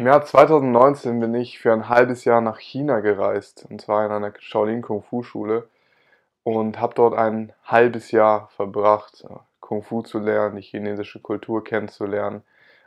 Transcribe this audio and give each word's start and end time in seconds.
Im 0.00 0.06
Jahr 0.06 0.24
2019 0.24 1.20
bin 1.20 1.34
ich 1.34 1.58
für 1.58 1.74
ein 1.74 1.90
halbes 1.90 2.24
Jahr 2.24 2.40
nach 2.40 2.58
China 2.58 3.00
gereist, 3.00 3.66
und 3.68 3.82
zwar 3.82 4.06
in 4.06 4.10
einer 4.10 4.32
Shaolin 4.38 4.80
Kung 4.80 5.02
Fu 5.02 5.22
Schule 5.22 5.68
und 6.42 6.80
habe 6.80 6.94
dort 6.94 7.12
ein 7.12 7.52
halbes 7.64 8.10
Jahr 8.10 8.48
verbracht, 8.56 9.26
Kung 9.60 9.82
Fu 9.82 10.00
zu 10.00 10.18
lernen, 10.18 10.56
die 10.56 10.62
chinesische 10.62 11.20
Kultur 11.20 11.62
kennenzulernen. 11.62 12.42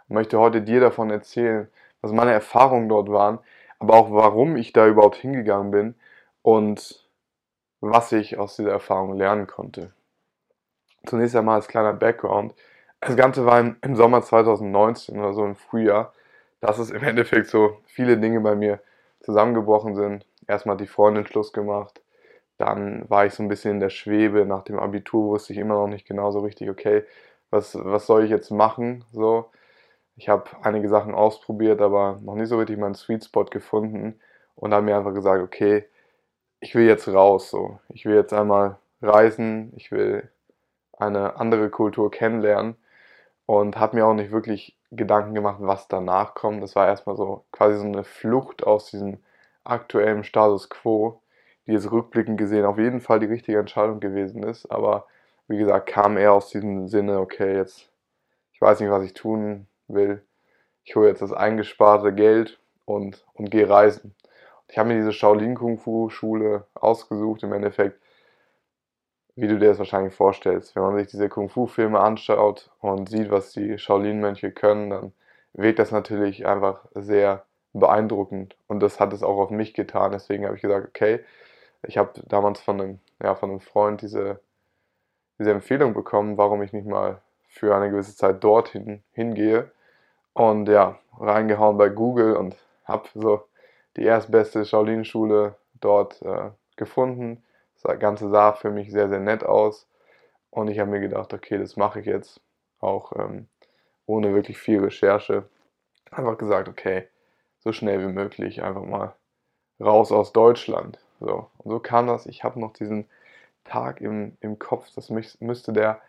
Ich 0.07 0.09
möchte 0.15 0.39
heute 0.39 0.63
dir 0.63 0.79
davon 0.79 1.11
erzählen, 1.11 1.69
was 2.01 2.11
meine 2.11 2.31
Erfahrungen 2.31 2.89
dort 2.89 3.11
waren, 3.11 3.37
aber 3.77 3.93
auch 3.93 4.11
warum 4.11 4.55
ich 4.55 4.73
da 4.73 4.87
überhaupt 4.87 5.17
hingegangen 5.17 5.69
bin 5.69 5.95
und 6.41 7.07
was 7.79 8.11
ich 8.11 8.39
aus 8.39 8.55
dieser 8.55 8.71
Erfahrung 8.71 9.15
lernen 9.15 9.45
konnte. 9.45 9.93
Zunächst 11.05 11.35
einmal 11.35 11.57
als 11.57 11.67
kleiner 11.67 11.93
Background. 11.93 12.55
Das 13.01 13.15
Ganze 13.15 13.45
war 13.45 13.59
im, 13.59 13.95
Sommer 13.95 14.23
2019 14.23 15.19
oder 15.19 15.33
so 15.33 15.45
im 15.45 15.55
Frühjahr 15.55 16.11
dass 16.63 16.79
es 16.79 16.89
im 16.91 17.03
Endeffekt 17.05 17.47
so 17.47 17.77
viele 17.85 18.17
Dinge 18.17 18.39
bei 18.41 18.55
mir 18.55 18.79
zusammengebrochen 19.21 19.95
sind. 19.95 20.25
Erstmal 20.47 20.77
die 20.77 20.87
Freundin 20.87 21.27
Schluss 21.27 21.53
gemacht, 21.53 22.01
dann 22.57 23.09
war 23.09 23.25
ich 23.25 23.33
so 23.33 23.43
ein 23.43 23.49
bisschen 23.49 23.71
in 23.71 23.79
der 23.81 23.89
Schwebe. 23.89 24.45
Nach 24.45 24.63
dem 24.63 24.79
Abitur 24.79 25.29
wusste 25.31 25.53
ich 25.53 25.59
immer 25.59 25.75
noch 25.75 25.87
nicht 25.87 26.07
genau 26.07 26.31
so 26.31 26.39
richtig, 26.41 26.69
okay, 26.69 27.03
was, 27.49 27.75
was 27.75 28.07
soll 28.07 28.23
ich 28.25 28.29
jetzt 28.31 28.51
machen? 28.51 29.05
So, 29.11 29.51
ich 30.17 30.29
habe 30.29 30.45
einige 30.63 30.89
Sachen 30.89 31.15
ausprobiert, 31.15 31.81
aber 31.81 32.19
noch 32.23 32.35
nicht 32.35 32.49
so 32.49 32.57
richtig 32.57 32.77
meinen 32.79 32.95
Sweet 32.95 33.25
Spot 33.25 33.45
gefunden 33.45 34.19
und 34.55 34.73
habe 34.73 34.85
mir 34.85 34.97
einfach 34.97 35.13
gesagt, 35.13 35.43
okay, 35.43 35.85
ich 36.61 36.75
will 36.75 36.85
jetzt 36.87 37.07
raus. 37.09 37.49
So, 37.49 37.79
ich 37.89 38.05
will 38.05 38.15
jetzt 38.15 38.33
einmal 38.33 38.77
reisen, 39.01 39.73
ich 39.77 39.91
will 39.91 40.29
eine 40.97 41.37
andere 41.37 41.69
Kultur 41.69 42.11
kennenlernen 42.11 42.75
und 43.45 43.77
habe 43.79 43.97
mir 43.97 44.07
auch 44.07 44.13
nicht 44.13 44.31
wirklich 44.31 44.77
Gedanken 44.95 45.33
gemacht, 45.33 45.57
was 45.59 45.87
danach 45.87 46.35
kommt. 46.35 46.63
Das 46.63 46.75
war 46.75 46.87
erstmal 46.87 47.15
so 47.15 47.43
quasi 47.51 47.77
so 47.77 47.85
eine 47.85 48.03
Flucht 48.03 48.65
aus 48.65 48.91
diesem 48.91 49.19
aktuellen 49.63 50.23
Status 50.23 50.69
quo, 50.69 51.21
die 51.67 51.71
jetzt 51.73 51.91
rückblickend 51.91 52.37
gesehen 52.37 52.65
auf 52.65 52.77
jeden 52.77 53.01
Fall 53.01 53.19
die 53.19 53.27
richtige 53.27 53.59
Entscheidung 53.59 53.99
gewesen 53.99 54.43
ist. 54.43 54.69
Aber 54.71 55.05
wie 55.47 55.57
gesagt, 55.57 55.87
kam 55.87 56.17
eher 56.17 56.33
aus 56.33 56.49
diesem 56.49 56.87
Sinne, 56.87 57.19
okay, 57.19 57.55
jetzt, 57.55 57.89
ich 58.53 58.61
weiß 58.61 58.79
nicht, 58.79 58.89
was 58.89 59.03
ich 59.03 59.13
tun 59.13 59.67
will. 59.87 60.23
Ich 60.85 60.95
hole 60.95 61.07
jetzt 61.07 61.21
das 61.21 61.33
eingesparte 61.33 62.13
Geld 62.13 62.59
und, 62.85 63.25
und 63.33 63.51
gehe 63.51 63.69
reisen. 63.69 64.15
Ich 64.67 64.77
habe 64.77 64.89
mir 64.89 64.95
diese 64.95 65.13
Shaolin 65.13 65.55
Kung 65.55 65.77
Fu 65.77 66.09
Schule 66.09 66.65
ausgesucht. 66.73 67.43
Im 67.43 67.53
Endeffekt 67.53 68.01
wie 69.35 69.47
du 69.47 69.57
dir 69.57 69.69
das 69.69 69.79
wahrscheinlich 69.79 70.13
vorstellst. 70.13 70.75
Wenn 70.75 70.83
man 70.83 70.97
sich 70.97 71.07
diese 71.07 71.29
Kung-Fu-Filme 71.29 71.99
anschaut 71.99 72.69
und 72.81 73.09
sieht, 73.09 73.31
was 73.31 73.51
die 73.51 73.77
Shaolin-Mönche 73.77 74.51
können, 74.51 74.89
dann 74.89 75.13
wirkt 75.53 75.79
das 75.79 75.91
natürlich 75.91 76.45
einfach 76.45 76.85
sehr 76.93 77.45
beeindruckend. 77.73 78.55
Und 78.67 78.81
das 78.81 78.99
hat 78.99 79.13
es 79.13 79.23
auch 79.23 79.37
auf 79.37 79.49
mich 79.49 79.73
getan. 79.73 80.11
Deswegen 80.11 80.45
habe 80.45 80.55
ich 80.55 80.61
gesagt, 80.61 80.87
okay, 80.87 81.19
ich 81.83 81.97
habe 81.97 82.11
damals 82.27 82.61
von 82.61 82.79
einem, 82.79 82.99
ja, 83.21 83.35
von 83.35 83.49
einem 83.49 83.59
Freund 83.59 84.01
diese, 84.01 84.39
diese 85.39 85.51
Empfehlung 85.51 85.93
bekommen, 85.93 86.37
warum 86.37 86.61
ich 86.61 86.73
nicht 86.73 86.87
mal 86.87 87.21
für 87.47 87.75
eine 87.75 87.89
gewisse 87.89 88.15
Zeit 88.15 88.43
dorthin 88.43 89.03
hingehe. 89.13 89.71
Und 90.33 90.69
ja, 90.69 90.99
reingehauen 91.19 91.77
bei 91.77 91.89
Google 91.89 92.35
und 92.37 92.55
habe 92.85 93.07
so 93.15 93.43
die 93.97 94.03
erstbeste 94.03 94.65
Shaolin-Schule 94.65 95.55
dort 95.79 96.21
äh, 96.21 96.51
gefunden 96.75 97.43
das 97.83 97.99
Ganze 97.99 98.29
sah 98.29 98.53
für 98.53 98.71
mich 98.71 98.91
sehr, 98.91 99.09
sehr 99.09 99.19
nett 99.19 99.43
aus. 99.43 99.87
Und 100.49 100.69
ich 100.69 100.79
habe 100.79 100.91
mir 100.91 100.99
gedacht, 100.99 101.33
okay, 101.33 101.57
das 101.57 101.75
mache 101.77 101.99
ich 101.99 102.05
jetzt 102.05 102.41
auch 102.79 103.13
ähm, 103.17 103.47
ohne 104.05 104.33
wirklich 104.33 104.57
viel 104.57 104.79
Recherche. 104.79 105.49
Einfach 106.11 106.37
gesagt, 106.37 106.69
okay, 106.69 107.07
so 107.59 107.71
schnell 107.71 108.01
wie 108.01 108.11
möglich 108.11 108.61
einfach 108.61 108.83
mal 108.83 109.15
raus 109.79 110.11
aus 110.11 110.33
Deutschland. 110.33 110.99
So, 111.19 111.49
und 111.57 111.71
so 111.71 111.79
kam 111.79 112.07
das. 112.07 112.25
Ich 112.25 112.43
habe 112.43 112.59
noch 112.59 112.73
diesen 112.73 113.07
Tag 113.63 114.01
im, 114.01 114.37
im 114.41 114.59
Kopf, 114.59 114.89
das 114.95 115.09
müsste 115.09 115.73
der 115.73 116.01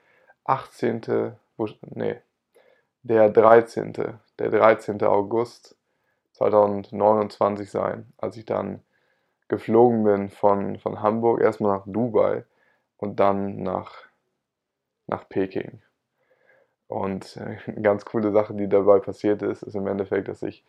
18. 0.44 1.36
Nee, 1.90 2.20
der 3.02 3.30
13. 3.30 3.92
Der 4.38 4.50
13. 4.50 5.02
August 5.04 5.76
2029 6.32 7.70
sein, 7.70 8.12
als 8.18 8.36
ich 8.36 8.44
dann 8.44 8.80
geflogen 9.48 10.04
bin 10.04 10.30
von, 10.30 10.78
von 10.78 11.02
Hamburg 11.02 11.40
erstmal 11.40 11.78
nach 11.78 11.84
Dubai 11.86 12.44
und 12.96 13.20
dann 13.20 13.62
nach, 13.62 14.04
nach 15.06 15.28
Peking. 15.28 15.82
Und 16.86 17.36
äh, 17.36 17.58
eine 17.66 17.80
ganz 17.82 18.04
coole 18.04 18.32
Sache, 18.32 18.54
die 18.54 18.68
dabei 18.68 18.98
passiert 18.98 19.42
ist, 19.42 19.62
ist 19.62 19.74
im 19.74 19.86
Endeffekt, 19.86 20.28
dass 20.28 20.42
ich, 20.42 20.64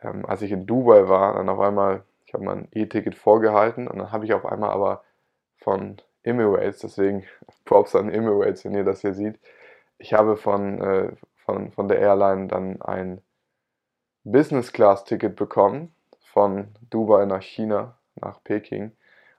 ähm, 0.00 0.26
als 0.26 0.42
ich 0.42 0.52
in 0.52 0.66
Dubai 0.66 1.08
war, 1.08 1.34
dann 1.34 1.48
auf 1.48 1.60
einmal, 1.60 2.04
ich 2.26 2.34
habe 2.34 2.44
mein 2.44 2.68
E-Ticket 2.72 3.14
vorgehalten 3.14 3.88
und 3.88 3.98
dann 3.98 4.12
habe 4.12 4.24
ich 4.24 4.34
auf 4.34 4.44
einmal 4.44 4.70
aber 4.70 5.02
von 5.56 5.96
Emirates, 6.22 6.80
deswegen 6.80 7.24
Props 7.64 7.94
an 7.94 8.10
Emirates, 8.10 8.64
wenn 8.64 8.74
ihr 8.74 8.84
das 8.84 9.00
hier 9.00 9.14
seht, 9.14 9.38
ich 9.98 10.12
habe 10.14 10.36
von, 10.36 10.80
äh, 10.80 11.12
von, 11.36 11.72
von 11.72 11.88
der 11.88 11.98
Airline 11.98 12.48
dann 12.48 12.80
ein 12.82 13.22
Business-Class-Ticket 14.24 15.34
bekommen 15.36 15.94
von 16.38 16.68
Dubai 16.88 17.26
nach 17.26 17.42
China, 17.42 17.96
nach 18.14 18.40
Peking. 18.44 18.92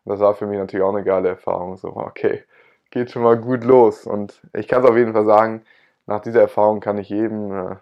Und 0.04 0.12
das 0.12 0.20
war 0.20 0.36
für 0.36 0.48
mich 0.48 0.60
natürlich 0.60 0.84
auch 0.84 0.94
eine 0.94 1.06
geile 1.06 1.30
Erfahrung. 1.30 1.78
So, 1.78 1.96
okay, 1.96 2.44
geht 2.92 3.10
schon 3.10 3.24
mal 3.24 3.38
gut 3.38 3.64
los. 3.64 4.06
Und 4.06 4.42
ich 4.54 4.68
kann 4.68 4.84
es 4.84 4.90
auf 4.90 4.98
jeden 4.98 5.14
Fall 5.14 5.24
sagen, 5.26 5.64
nach 6.08 6.20
dieser 6.20 6.42
Erfahrung 6.42 6.82
kann 6.82 6.98
ich 6.98 7.08
jedem, 7.08 7.54
äh, 7.54 7.76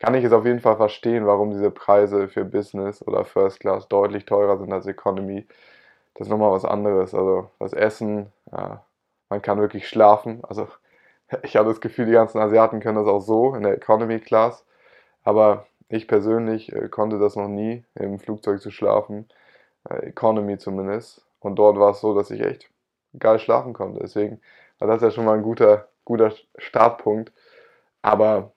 kann 0.00 0.14
ich 0.14 0.22
es 0.22 0.32
auf 0.32 0.44
jeden 0.44 0.60
Fall 0.60 0.76
verstehen, 0.76 1.26
warum 1.26 1.50
diese 1.50 1.70
Preise 1.70 2.28
für 2.28 2.44
Business 2.44 3.02
oder 3.06 3.24
First 3.24 3.60
Class 3.60 3.88
deutlich 3.88 4.26
teurer 4.26 4.58
sind 4.58 4.70
als 4.70 4.86
Economy. 4.86 5.46
Das 6.14 6.26
ist 6.26 6.30
nochmal 6.30 6.52
was 6.52 6.66
anderes. 6.66 7.14
Also 7.14 7.50
das 7.58 7.72
Essen, 7.72 8.30
man 9.30 9.40
kann 9.42 9.58
wirklich 9.60 9.88
schlafen. 9.88 10.42
Also 10.46 10.68
ich 11.42 11.56
habe 11.56 11.70
das 11.70 11.80
Gefühl, 11.80 12.04
die 12.04 12.12
ganzen 12.12 12.38
Asiaten 12.38 12.80
können 12.80 12.98
das 12.98 13.08
auch 13.08 13.20
so 13.20 13.54
in 13.54 13.62
der 13.62 13.76
Economy 13.76 14.20
Class. 14.20 14.66
Aber 15.24 15.66
ich 15.88 16.08
persönlich 16.08 16.72
äh, 16.72 16.88
konnte 16.88 17.18
das 17.18 17.36
noch 17.36 17.48
nie, 17.48 17.84
im 17.94 18.18
Flugzeug 18.18 18.60
zu 18.60 18.70
schlafen, 18.70 19.28
äh, 19.88 20.08
Economy 20.08 20.58
zumindest. 20.58 21.24
Und 21.40 21.56
dort 21.56 21.78
war 21.78 21.92
es 21.92 22.00
so, 22.00 22.14
dass 22.14 22.30
ich 22.30 22.40
echt 22.42 22.70
geil 23.18 23.38
schlafen 23.38 23.72
konnte. 23.72 24.00
Deswegen 24.00 24.40
war 24.78 24.88
das 24.88 25.02
ja 25.02 25.10
schon 25.10 25.24
mal 25.24 25.36
ein 25.36 25.42
guter, 25.42 25.88
guter 26.04 26.32
Startpunkt. 26.58 27.32
Aber 28.02 28.52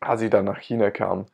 als 0.00 0.22
ich 0.22 0.30
dann 0.30 0.44
nach 0.44 0.60
China 0.60 0.90
kam, 0.90 1.26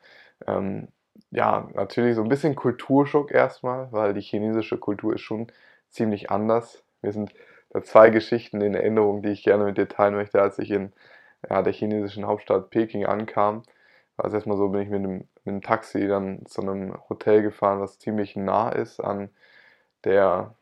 ähm, 0.47 0.89
ja, 1.31 1.69
natürlich 1.75 2.17
so 2.17 2.23
ein 2.23 2.29
bisschen 2.29 2.55
Kulturschock 2.57 3.33
erstmal, 3.33 3.91
weil 3.93 4.15
die 4.15 4.21
chinesische 4.21 4.79
Kultur 4.79 5.15
ist 5.15 5.23
schon 5.23 5.49
ziemlich 5.91 6.31
anders. 6.31 6.83
Mir 7.03 7.13
sind 7.13 7.33
da 7.71 7.83
zwei 7.83 8.11
Geschichten 8.11 8.61
in 8.61 8.75
Erinnerung, 8.75 9.23
die 9.23 9.31
ich 9.31 9.43
gerne 9.45 9.65
mit 9.65 9.79
dir 9.79 9.89
teilen 9.89 10.15
möchte, 10.15 10.41
als 10.41 10.59
ich 10.59 10.71
in 10.71 10.93
ja, 11.49 11.63
der 11.63 11.73
chinesischen 11.73 12.27
Hauptstadt 12.27 12.71
Peking 12.71 13.07
ankam. 13.07 13.63
Also 14.17 14.37
erstmal 14.37 14.57
so 14.57 14.69
bin 14.69 14.83
ich 14.83 14.89
mit 14.89 15.01
einem, 15.01 15.29
mit 15.45 15.47
einem 15.47 15.63
Taxi 15.63 16.07
dann 16.07 16.47
zu 16.47 16.63
einem 16.63 16.97
Hotel 17.09 17.43
gefahren, 17.43 17.81
was 17.81 17.99
ziemlich 17.99 18.37
nah 18.37 18.69
ist 18.71 19.01
an 19.01 19.31
der, 20.05 20.55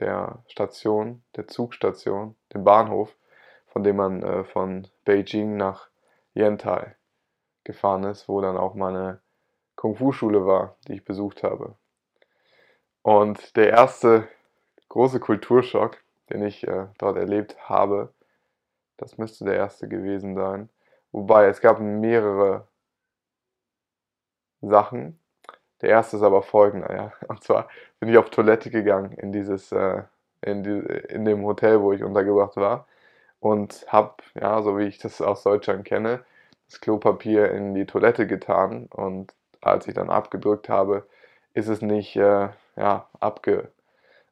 der 0.00 0.42
Station, 0.48 1.22
der 1.36 1.46
Zugstation, 1.48 2.36
dem 2.54 2.64
Bahnhof, 2.64 3.14
von 3.66 3.82
dem 3.84 3.96
man 3.96 4.22
äh, 4.22 4.44
von 4.44 4.88
Beijing 5.04 5.56
nach 5.56 5.88
Yantai 6.34 6.94
gefahren 7.64 8.04
ist, 8.04 8.28
wo 8.28 8.40
dann 8.40 8.56
auch 8.56 8.74
meine 8.74 9.20
Kung-Fu-Schule 9.76 10.46
war, 10.46 10.76
die 10.86 10.94
ich 10.94 11.04
besucht 11.04 11.42
habe. 11.42 11.74
Und 13.02 13.56
der 13.56 13.70
erste 13.70 14.28
große 14.88 15.20
Kulturschock, 15.20 15.98
den 16.30 16.42
ich 16.42 16.66
äh, 16.66 16.86
dort 16.98 17.16
erlebt 17.16 17.56
habe, 17.68 18.12
das 18.96 19.18
müsste 19.18 19.44
der 19.44 19.54
erste 19.54 19.86
gewesen 19.86 20.34
sein, 20.34 20.68
Wobei, 21.12 21.46
es 21.46 21.60
gab 21.60 21.80
mehrere 21.80 22.66
Sachen. 24.60 25.18
Der 25.80 25.90
erste 25.90 26.16
ist 26.16 26.22
aber 26.22 26.42
folgender, 26.42 26.94
ja. 26.94 27.12
Und 27.28 27.42
zwar 27.44 27.68
bin 28.00 28.08
ich 28.08 28.18
auf 28.18 28.30
Toilette 28.30 28.70
gegangen 28.70 29.12
in 29.12 29.32
dieses, 29.32 29.72
äh, 29.72 30.02
in, 30.42 30.62
die, 30.64 30.78
in 31.08 31.24
dem 31.24 31.44
Hotel, 31.44 31.80
wo 31.80 31.92
ich 31.92 32.02
untergebracht 32.02 32.56
war. 32.56 32.86
Und 33.40 33.86
habe, 33.88 34.14
ja, 34.34 34.62
so 34.62 34.78
wie 34.78 34.84
ich 34.84 34.98
das 34.98 35.22
aus 35.22 35.44
Deutschland 35.44 35.84
kenne, 35.84 36.24
das 36.68 36.80
Klopapier 36.80 37.52
in 37.52 37.74
die 37.74 37.86
Toilette 37.86 38.26
getan. 38.26 38.86
Und 38.90 39.34
als 39.60 39.86
ich 39.88 39.94
dann 39.94 40.10
abgedrückt 40.10 40.68
habe, 40.68 41.06
ist 41.54 41.68
es 41.68 41.82
nicht, 41.82 42.16
äh, 42.16 42.48
ja, 42.76 43.08
abge, 43.20 43.70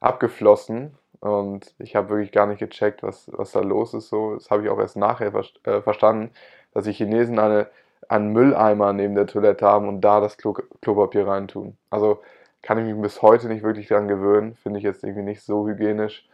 abgeflossen. 0.01 0.97
Und 1.21 1.75
ich 1.79 1.97
habe 1.97 2.11
wirklich 2.11 2.33
gar 2.33 2.47
nicht 2.47 2.59
gecheckt, 2.61 3.03
was, 3.03 3.31
was 3.33 3.53
da 3.53 3.61
los 3.61 3.95
ist. 3.95 4.09
So, 4.09 4.35
das 4.35 4.51
habe 4.51 4.65
ich 4.65 4.71
auch 4.71 4.79
erst 4.79 4.97
nachher 4.97 5.33
äh, 5.65 5.83
verstanden, 5.83 6.33
dass 6.77 6.85
die 6.85 6.93
Chinesen 6.93 7.39
eine, 7.39 7.69
einen 8.07 8.35
Mülleimer 8.35 8.93
neben 8.93 9.15
der 9.15 9.27
Toilette 9.27 9.65
haben 9.65 9.89
und 9.89 10.03
da 10.03 10.21
das 10.21 10.37
Klo 10.37 10.53
Klopapier 10.83 11.27
reintun. 11.27 11.79
Also 11.89 12.21
kann 12.61 12.77
ich 12.79 12.85
mich 12.85 13.01
bis 13.01 13.23
heute 13.23 13.49
nicht 13.49 13.63
wirklich 13.63 13.89
daran 13.89 14.09
gewöhnen. 14.09 14.57
Finde 14.57 14.79
ich 14.79 14.85
jetzt 14.85 15.03
irgendwie 15.03 15.23
nicht 15.23 15.41
so 15.43 15.67
hygienisch. 15.67 16.29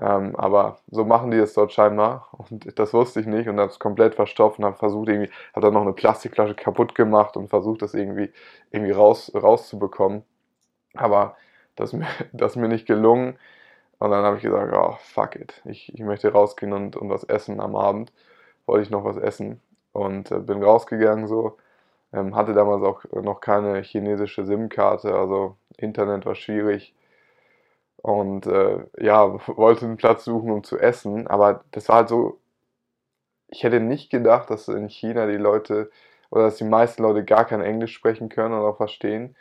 Ähm, 0.00 0.34
aber 0.34 0.78
so 0.90 1.04
machen 1.04 1.30
die 1.30 1.36
es 1.38 1.54
dort 1.54 1.72
scheinbar 1.72 2.28
und 2.32 2.76
das 2.76 2.92
wusste 2.92 3.20
ich 3.20 3.26
nicht 3.26 3.48
und 3.48 3.60
habe 3.60 3.70
es 3.70 3.78
komplett 3.78 4.16
verstopft 4.16 4.58
und 4.58 4.64
habe 4.64 4.76
versucht 4.76 5.08
irgendwie, 5.08 5.30
habe 5.52 5.66
dann 5.66 5.74
noch 5.74 5.82
eine 5.82 5.92
Plastikflasche 5.92 6.54
kaputt 6.56 6.96
gemacht 6.96 7.36
und 7.36 7.48
versucht 7.48 7.82
das 7.82 7.94
irgendwie, 7.94 8.32
irgendwie 8.72 8.92
raus, 8.92 9.30
rauszubekommen. 9.32 10.24
Aber 10.94 11.36
das, 11.76 11.94
das 12.32 12.52
ist 12.52 12.56
mir 12.56 12.68
nicht 12.68 12.86
gelungen 12.86 13.38
und 14.00 14.10
dann 14.10 14.24
habe 14.24 14.38
ich 14.38 14.42
gesagt, 14.42 14.72
oh 14.74 14.96
fuck 15.00 15.36
it, 15.36 15.62
ich, 15.64 15.94
ich 15.94 16.00
möchte 16.00 16.32
rausgehen 16.32 16.72
und, 16.72 16.96
und 16.96 17.10
was 17.10 17.22
essen 17.24 17.60
am 17.60 17.76
Abend. 17.76 18.12
Wollte 18.66 18.82
ich 18.82 18.90
noch 18.90 19.04
was 19.04 19.16
essen 19.16 19.60
und 19.92 20.30
äh, 20.30 20.38
bin 20.40 20.62
rausgegangen 20.62 21.26
so. 21.28 21.56
Ähm, 22.12 22.34
hatte 22.36 22.54
damals 22.54 22.82
auch 22.84 23.04
noch 23.22 23.40
keine 23.40 23.82
chinesische 23.82 24.44
SIM-Karte, 24.46 25.14
also 25.14 25.56
Internet 25.78 26.26
war 26.26 26.34
schwierig 26.34 26.94
und 28.02 28.46
äh, 28.46 28.78
ja, 28.98 29.38
wollte 29.56 29.84
einen 29.86 29.96
Platz 29.96 30.24
suchen, 30.24 30.50
um 30.50 30.64
zu 30.64 30.78
essen. 30.78 31.26
Aber 31.26 31.64
das 31.72 31.88
war 31.88 31.96
halt 31.96 32.08
so, 32.08 32.38
ich 33.48 33.62
hätte 33.64 33.80
nicht 33.80 34.10
gedacht, 34.10 34.50
dass 34.50 34.68
in 34.68 34.88
China 34.88 35.26
die 35.26 35.36
Leute 35.36 35.90
oder 36.30 36.44
dass 36.44 36.56
die 36.56 36.64
meisten 36.64 37.02
Leute 37.02 37.24
gar 37.24 37.44
kein 37.46 37.62
Englisch 37.62 37.94
sprechen 37.94 38.28
können 38.28 38.54
oder 38.54 38.74
verstehen. 38.74 39.36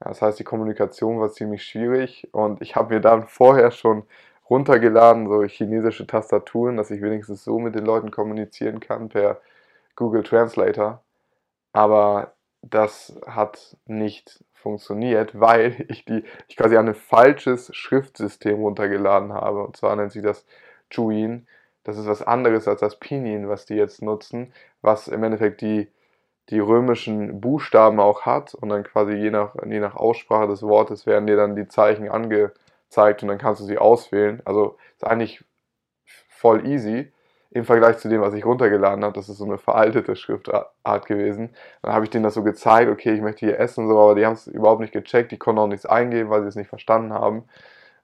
Das 0.00 0.22
heißt, 0.22 0.38
die 0.38 0.44
Kommunikation 0.44 1.20
war 1.20 1.30
ziemlich 1.30 1.64
schwierig 1.64 2.28
und 2.32 2.62
ich 2.62 2.76
habe 2.76 2.94
mir 2.94 3.00
dann 3.00 3.26
vorher 3.28 3.70
schon 3.72 4.04
runtergeladen, 4.50 5.28
so 5.28 5.42
chinesische 5.44 6.06
Tastaturen, 6.06 6.76
dass 6.76 6.90
ich 6.90 7.02
wenigstens 7.02 7.44
so 7.44 7.58
mit 7.58 7.74
den 7.74 7.84
Leuten 7.86 8.10
kommunizieren 8.12 8.80
kann 8.80 9.08
per 9.10 9.40
Google 9.98 10.22
Translator. 10.22 11.02
Aber 11.72 12.34
das 12.62 13.18
hat 13.26 13.76
nicht 13.86 14.44
funktioniert, 14.54 15.32
weil 15.38 15.84
ich 15.88 16.04
die 16.04 16.24
ich 16.46 16.56
quasi 16.56 16.76
ein 16.76 16.94
falsches 16.94 17.74
Schriftsystem 17.74 18.60
runtergeladen 18.60 19.32
habe. 19.32 19.64
Und 19.64 19.76
zwar 19.76 19.94
nennt 19.96 20.12
sich 20.12 20.22
das 20.22 20.46
Juin. 20.90 21.46
Das 21.82 21.98
ist 21.98 22.06
was 22.06 22.22
anderes 22.22 22.68
als 22.68 22.80
das 22.80 22.96
Pinyin, 22.96 23.48
was 23.48 23.66
die 23.66 23.74
jetzt 23.74 24.00
nutzen, 24.02 24.52
was 24.82 25.08
im 25.08 25.22
Endeffekt 25.24 25.62
die, 25.62 25.88
die 26.50 26.60
römischen 26.60 27.40
Buchstaben 27.40 27.98
auch 27.98 28.22
hat. 28.22 28.54
Und 28.54 28.68
dann 28.68 28.84
quasi 28.84 29.14
je 29.14 29.30
nach, 29.30 29.54
je 29.66 29.80
nach 29.80 29.96
Aussprache 29.96 30.46
des 30.46 30.62
Wortes 30.62 31.06
werden 31.06 31.26
dir 31.26 31.36
dann 31.36 31.56
die 31.56 31.66
Zeichen 31.66 32.08
angezeigt 32.08 33.22
und 33.22 33.28
dann 33.28 33.38
kannst 33.38 33.60
du 33.62 33.64
sie 33.64 33.78
auswählen. 33.78 34.42
Also 34.44 34.76
ist 34.96 35.04
eigentlich 35.04 35.44
voll 36.28 36.66
easy 36.66 37.12
im 37.50 37.64
Vergleich 37.64 37.98
zu 37.98 38.08
dem, 38.08 38.20
was 38.20 38.34
ich 38.34 38.44
runtergeladen 38.44 39.04
habe, 39.04 39.14
das 39.14 39.28
ist 39.28 39.38
so 39.38 39.44
eine 39.44 39.58
veraltete 39.58 40.16
Schriftart 40.16 41.06
gewesen. 41.06 41.50
Dann 41.82 41.94
habe 41.94 42.04
ich 42.04 42.10
denen 42.10 42.24
das 42.24 42.34
so 42.34 42.42
gezeigt, 42.42 42.90
okay, 42.90 43.14
ich 43.14 43.22
möchte 43.22 43.46
hier 43.46 43.58
essen, 43.58 43.88
so, 43.88 43.98
aber 43.98 44.14
die 44.14 44.26
haben 44.26 44.34
es 44.34 44.46
überhaupt 44.46 44.80
nicht 44.80 44.92
gecheckt, 44.92 45.32
die 45.32 45.38
konnten 45.38 45.60
auch 45.60 45.66
nichts 45.66 45.86
eingeben, 45.86 46.30
weil 46.30 46.42
sie 46.42 46.48
es 46.48 46.56
nicht 46.56 46.68
verstanden 46.68 47.12
haben. 47.12 47.44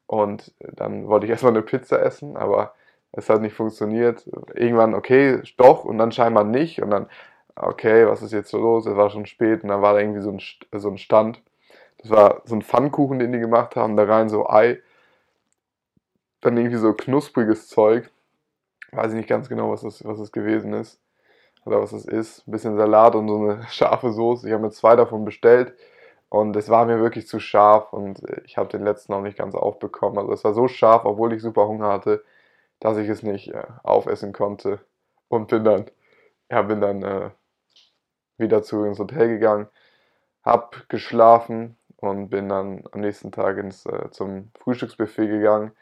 Und 0.06 0.52
dann 0.60 1.08
wollte 1.08 1.26
ich 1.26 1.30
erstmal 1.30 1.52
eine 1.52 1.62
Pizza 1.62 2.02
essen, 2.02 2.36
aber 2.36 2.74
es 3.12 3.28
hat 3.30 3.42
nicht 3.42 3.54
funktioniert. 3.54 4.28
Irgendwann, 4.54 4.94
okay, 4.94 5.40
doch, 5.56 5.84
und 5.84 5.98
dann 5.98 6.12
scheinbar 6.12 6.44
nicht. 6.44 6.82
Und 6.82 6.90
dann, 6.90 7.06
okay, 7.56 8.06
was 8.06 8.22
ist 8.22 8.32
jetzt 8.32 8.50
so 8.50 8.58
los? 8.58 8.86
Es 8.86 8.96
war 8.96 9.10
schon 9.10 9.26
spät 9.26 9.62
und 9.62 9.68
dann 9.70 9.82
war 9.82 9.94
da 9.94 10.00
irgendwie 10.00 10.20
so 10.20 10.30
ein, 10.30 10.40
so 10.80 10.88
ein 10.90 10.98
Stand. 10.98 11.42
Das 11.98 12.10
war 12.10 12.42
so 12.44 12.54
ein 12.54 12.62
Pfannkuchen, 12.62 13.18
den 13.18 13.32
die 13.32 13.38
gemacht 13.40 13.76
haben, 13.76 13.96
da 13.96 14.04
rein 14.04 14.28
so 14.28 14.48
Ei, 14.48 14.80
dann 16.40 16.56
irgendwie 16.56 16.76
so 16.76 16.92
knuspriges 16.92 17.68
Zeug 17.68 18.10
weiß 18.96 19.12
ich 19.12 19.16
nicht 19.16 19.28
ganz 19.28 19.48
genau, 19.48 19.70
was 19.70 19.82
das, 19.82 20.04
was 20.04 20.18
das 20.18 20.32
gewesen 20.32 20.72
ist. 20.74 21.00
Oder 21.64 21.80
was 21.80 21.90
das 21.92 22.04
ist. 22.04 22.46
Ein 22.46 22.52
bisschen 22.52 22.76
Salat 22.76 23.14
und 23.14 23.28
so 23.28 23.38
eine 23.38 23.62
scharfe 23.70 24.12
Soße. 24.12 24.46
Ich 24.46 24.52
habe 24.52 24.64
mir 24.64 24.70
zwei 24.70 24.96
davon 24.96 25.24
bestellt. 25.24 25.74
Und 26.28 26.56
es 26.56 26.68
war 26.68 26.84
mir 26.86 26.98
wirklich 26.98 27.28
zu 27.28 27.38
scharf 27.38 27.92
und 27.92 28.20
ich 28.44 28.56
habe 28.56 28.68
den 28.68 28.82
letzten 28.82 29.12
auch 29.12 29.20
nicht 29.22 29.38
ganz 29.38 29.54
aufbekommen. 29.54 30.18
Also 30.18 30.32
es 30.32 30.42
war 30.42 30.52
so 30.52 30.66
scharf, 30.66 31.04
obwohl 31.04 31.32
ich 31.32 31.40
super 31.42 31.68
Hunger 31.68 31.88
hatte, 31.88 32.24
dass 32.80 32.96
ich 32.98 33.08
es 33.08 33.22
nicht 33.22 33.52
äh, 33.54 33.62
aufessen 33.84 34.32
konnte. 34.32 34.80
Und 35.28 35.48
bin 35.48 35.64
dann, 35.64 35.86
ja, 36.50 36.62
bin 36.62 36.80
dann 36.80 37.02
äh, 37.04 37.30
wieder 38.36 38.62
zu 38.62 38.84
ins 38.84 38.98
Hotel 38.98 39.28
gegangen, 39.28 39.68
hab 40.42 40.88
geschlafen 40.88 41.76
und 41.98 42.30
bin 42.30 42.48
dann 42.48 42.84
am 42.92 43.00
nächsten 43.00 43.32
Tag 43.32 43.58
ins, 43.58 43.86
äh, 43.86 44.10
zum 44.10 44.50
Frühstücksbuffet 44.58 45.28
gegangen. 45.28 45.72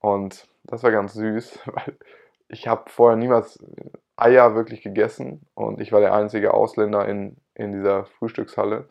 Und 0.00 0.46
das 0.64 0.82
war 0.82 0.90
ganz 0.90 1.14
süß, 1.14 1.60
weil 1.66 1.96
ich 2.48 2.68
habe 2.68 2.90
vorher 2.90 3.16
niemals 3.16 3.58
Eier 4.16 4.54
wirklich 4.54 4.82
gegessen 4.82 5.46
und 5.54 5.80
ich 5.80 5.92
war 5.92 6.00
der 6.00 6.14
einzige 6.14 6.54
Ausländer 6.54 7.06
in, 7.08 7.36
in 7.54 7.72
dieser 7.72 8.06
Frühstückshalle. 8.06 8.88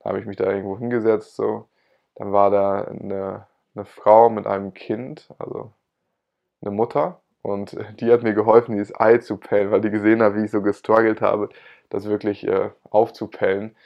Da 0.00 0.10
habe 0.10 0.20
ich 0.20 0.26
mich 0.26 0.36
da 0.36 0.50
irgendwo 0.50 0.78
hingesetzt. 0.78 1.36
So. 1.36 1.68
Dann 2.14 2.32
war 2.32 2.50
da 2.50 2.82
eine, 2.84 3.46
eine 3.74 3.84
Frau 3.84 4.30
mit 4.30 4.46
einem 4.46 4.74
Kind, 4.74 5.28
also 5.38 5.72
eine 6.62 6.70
Mutter. 6.70 7.20
Und 7.42 7.76
die 8.00 8.10
hat 8.12 8.22
mir 8.22 8.34
geholfen, 8.34 8.72
dieses 8.76 8.98
Ei 8.98 9.18
zu 9.18 9.36
pellen, 9.36 9.70
weil 9.70 9.80
die 9.80 9.90
gesehen 9.90 10.22
hat, 10.22 10.34
wie 10.34 10.44
ich 10.44 10.50
so 10.50 10.62
gestruggelt 10.62 11.20
habe, 11.20 11.50
das 11.90 12.06
wirklich 12.06 12.46
äh, 12.46 12.70
aufzupellen. 12.90 13.76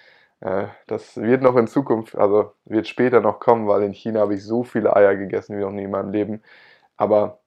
Äh, 0.41 0.69
das 0.87 1.17
wird 1.17 1.43
noch 1.43 1.57
in 1.57 1.67
Zukunft, 1.67 2.17
also 2.17 2.53
wird 2.65 2.87
später 2.89 3.21
noch 3.21 3.41
kommen, 3.41 3.67
weil 3.67 3.83
in 3.83 3.93
China 3.93 4.21
habe 4.21 4.35
ich 4.35 4.45
so 4.45 4.63
viele 4.65 4.95
Eier 4.95 5.17
gegessen 5.17 5.57
wie 5.59 5.63
noch 5.63 5.73
nie 5.73 5.85
in 5.85 5.91
meinem 5.91 6.13
Leben. 6.13 6.43
Aber 6.97 7.41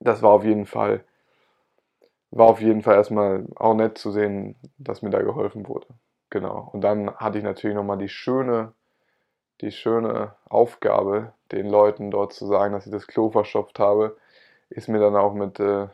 das 0.00 0.22
war 0.22 0.30
auf 0.30 0.44
jeden 0.44 0.66
Fall, 0.66 1.04
war 2.30 2.48
auf 2.48 2.60
jeden 2.60 2.82
Fall 2.82 2.96
erstmal 2.96 3.46
auch 3.56 3.74
nett 3.74 3.98
zu 3.98 4.10
sehen, 4.10 4.56
dass 4.78 5.02
mir 5.02 5.10
da 5.10 5.22
geholfen 5.22 5.68
wurde. 5.68 5.86
Genau. 6.30 6.70
Und 6.72 6.82
dann 6.82 7.14
hatte 7.16 7.38
ich 7.38 7.44
natürlich 7.44 7.76
nochmal 7.76 7.98
die 7.98 8.08
schöne, 8.08 8.72
die 9.60 9.72
schöne 9.72 10.34
Aufgabe, 10.48 11.32
den 11.52 11.66
Leuten 11.68 12.10
dort 12.10 12.32
zu 12.32 12.46
sagen, 12.46 12.72
dass 12.74 12.86
ich 12.86 12.92
das 12.92 13.06
Klo 13.06 13.30
verstopft 13.30 13.78
habe. 13.78 14.16
Ist 14.70 14.88
mir 14.88 15.00
dann 15.00 15.16
auch 15.16 15.34
mit 15.34 15.60
äh, 15.60 15.88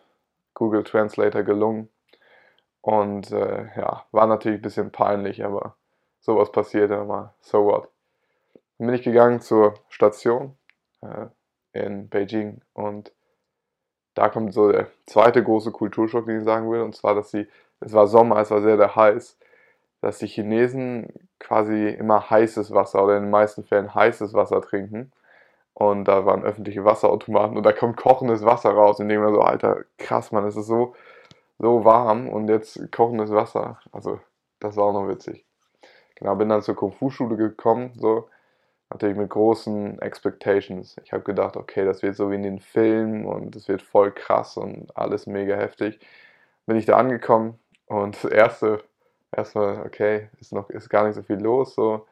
Google 0.54 0.84
Translator 0.84 1.42
gelungen. 1.42 1.88
Und 2.82 3.32
äh, 3.32 3.68
ja, 3.76 4.04
war 4.12 4.26
natürlich 4.26 4.58
ein 4.60 4.62
bisschen 4.62 4.92
peinlich, 4.92 5.44
aber 5.44 5.76
sowas 6.20 6.52
passiert 6.52 6.90
ja 6.90 7.04
mal. 7.04 7.34
So 7.40 7.64
what? 7.64 7.88
Dann 8.78 8.88
bin 8.88 8.96
ich 8.96 9.02
gegangen 9.02 9.40
zur 9.40 9.74
Station 9.88 10.56
äh, 11.02 11.26
in 11.72 12.08
Beijing 12.08 12.60
und 12.74 13.12
da 14.16 14.30
kommt 14.30 14.52
so 14.54 14.72
der 14.72 14.88
zweite 15.04 15.44
große 15.44 15.70
Kulturschock, 15.72 16.26
den 16.26 16.38
ich 16.38 16.44
sagen 16.44 16.70
will, 16.70 16.80
und 16.80 16.96
zwar, 16.96 17.14
dass 17.14 17.30
sie, 17.30 17.46
es 17.80 17.92
war 17.92 18.06
Sommer, 18.06 18.38
es 18.38 18.50
war 18.50 18.62
sehr, 18.62 18.78
sehr 18.78 18.96
heiß, 18.96 19.38
dass 20.00 20.18
die 20.18 20.26
Chinesen 20.26 21.12
quasi 21.38 21.90
immer 21.90 22.30
heißes 22.30 22.72
Wasser 22.72 23.04
oder 23.04 23.18
in 23.18 23.24
den 23.24 23.30
meisten 23.30 23.62
Fällen 23.62 23.94
heißes 23.94 24.32
Wasser 24.32 24.62
trinken. 24.62 25.12
Und 25.74 26.06
da 26.06 26.24
waren 26.24 26.44
öffentliche 26.44 26.86
Wasserautomaten 26.86 27.58
und 27.58 27.62
da 27.64 27.72
kommt 27.72 27.98
kochendes 27.98 28.42
Wasser 28.42 28.70
raus, 28.70 28.98
indem 29.00 29.22
man 29.22 29.34
so, 29.34 29.42
Alter, 29.42 29.84
krass, 29.98 30.32
man, 30.32 30.46
es 30.46 30.56
ist 30.56 30.66
so, 30.66 30.94
so 31.58 31.84
warm 31.84 32.28
und 32.30 32.48
jetzt 32.48 32.90
kochendes 32.92 33.30
Wasser. 33.30 33.78
Also, 33.92 34.18
das 34.60 34.76
war 34.76 34.86
auch 34.86 34.94
noch 34.94 35.08
witzig. 35.08 35.44
Genau, 36.14 36.34
bin 36.36 36.48
dann 36.48 36.62
zur 36.62 36.76
Kung-Fu-Schule 36.76 37.36
gekommen, 37.36 37.92
so, 37.96 38.30
natürlich 38.90 39.16
mit 39.16 39.30
großen 39.30 40.00
Expectations. 40.00 40.96
Ich 41.04 41.12
habe 41.12 41.24
gedacht, 41.24 41.56
okay, 41.56 41.84
das 41.84 42.02
wird 42.02 42.16
so 42.16 42.30
wie 42.30 42.36
in 42.36 42.42
den 42.42 42.60
Filmen 42.60 43.26
und 43.26 43.56
es 43.56 43.68
wird 43.68 43.82
voll 43.82 44.12
krass 44.12 44.56
und 44.56 44.96
alles 44.96 45.26
mega 45.26 45.56
heftig. 45.56 45.98
Bin 46.66 46.76
ich 46.76 46.86
da 46.86 46.96
angekommen 46.96 47.58
und 47.86 48.22
das 48.22 48.30
erste, 48.30 48.82
erstmal, 49.32 49.82
okay, 49.86 50.30
ist 50.40 50.52
noch 50.52 50.70
ist 50.70 50.88
gar 50.90 51.04
nicht 51.06 51.14
so 51.16 51.22
viel 51.22 51.38
los 51.38 51.74
so. 51.74 52.06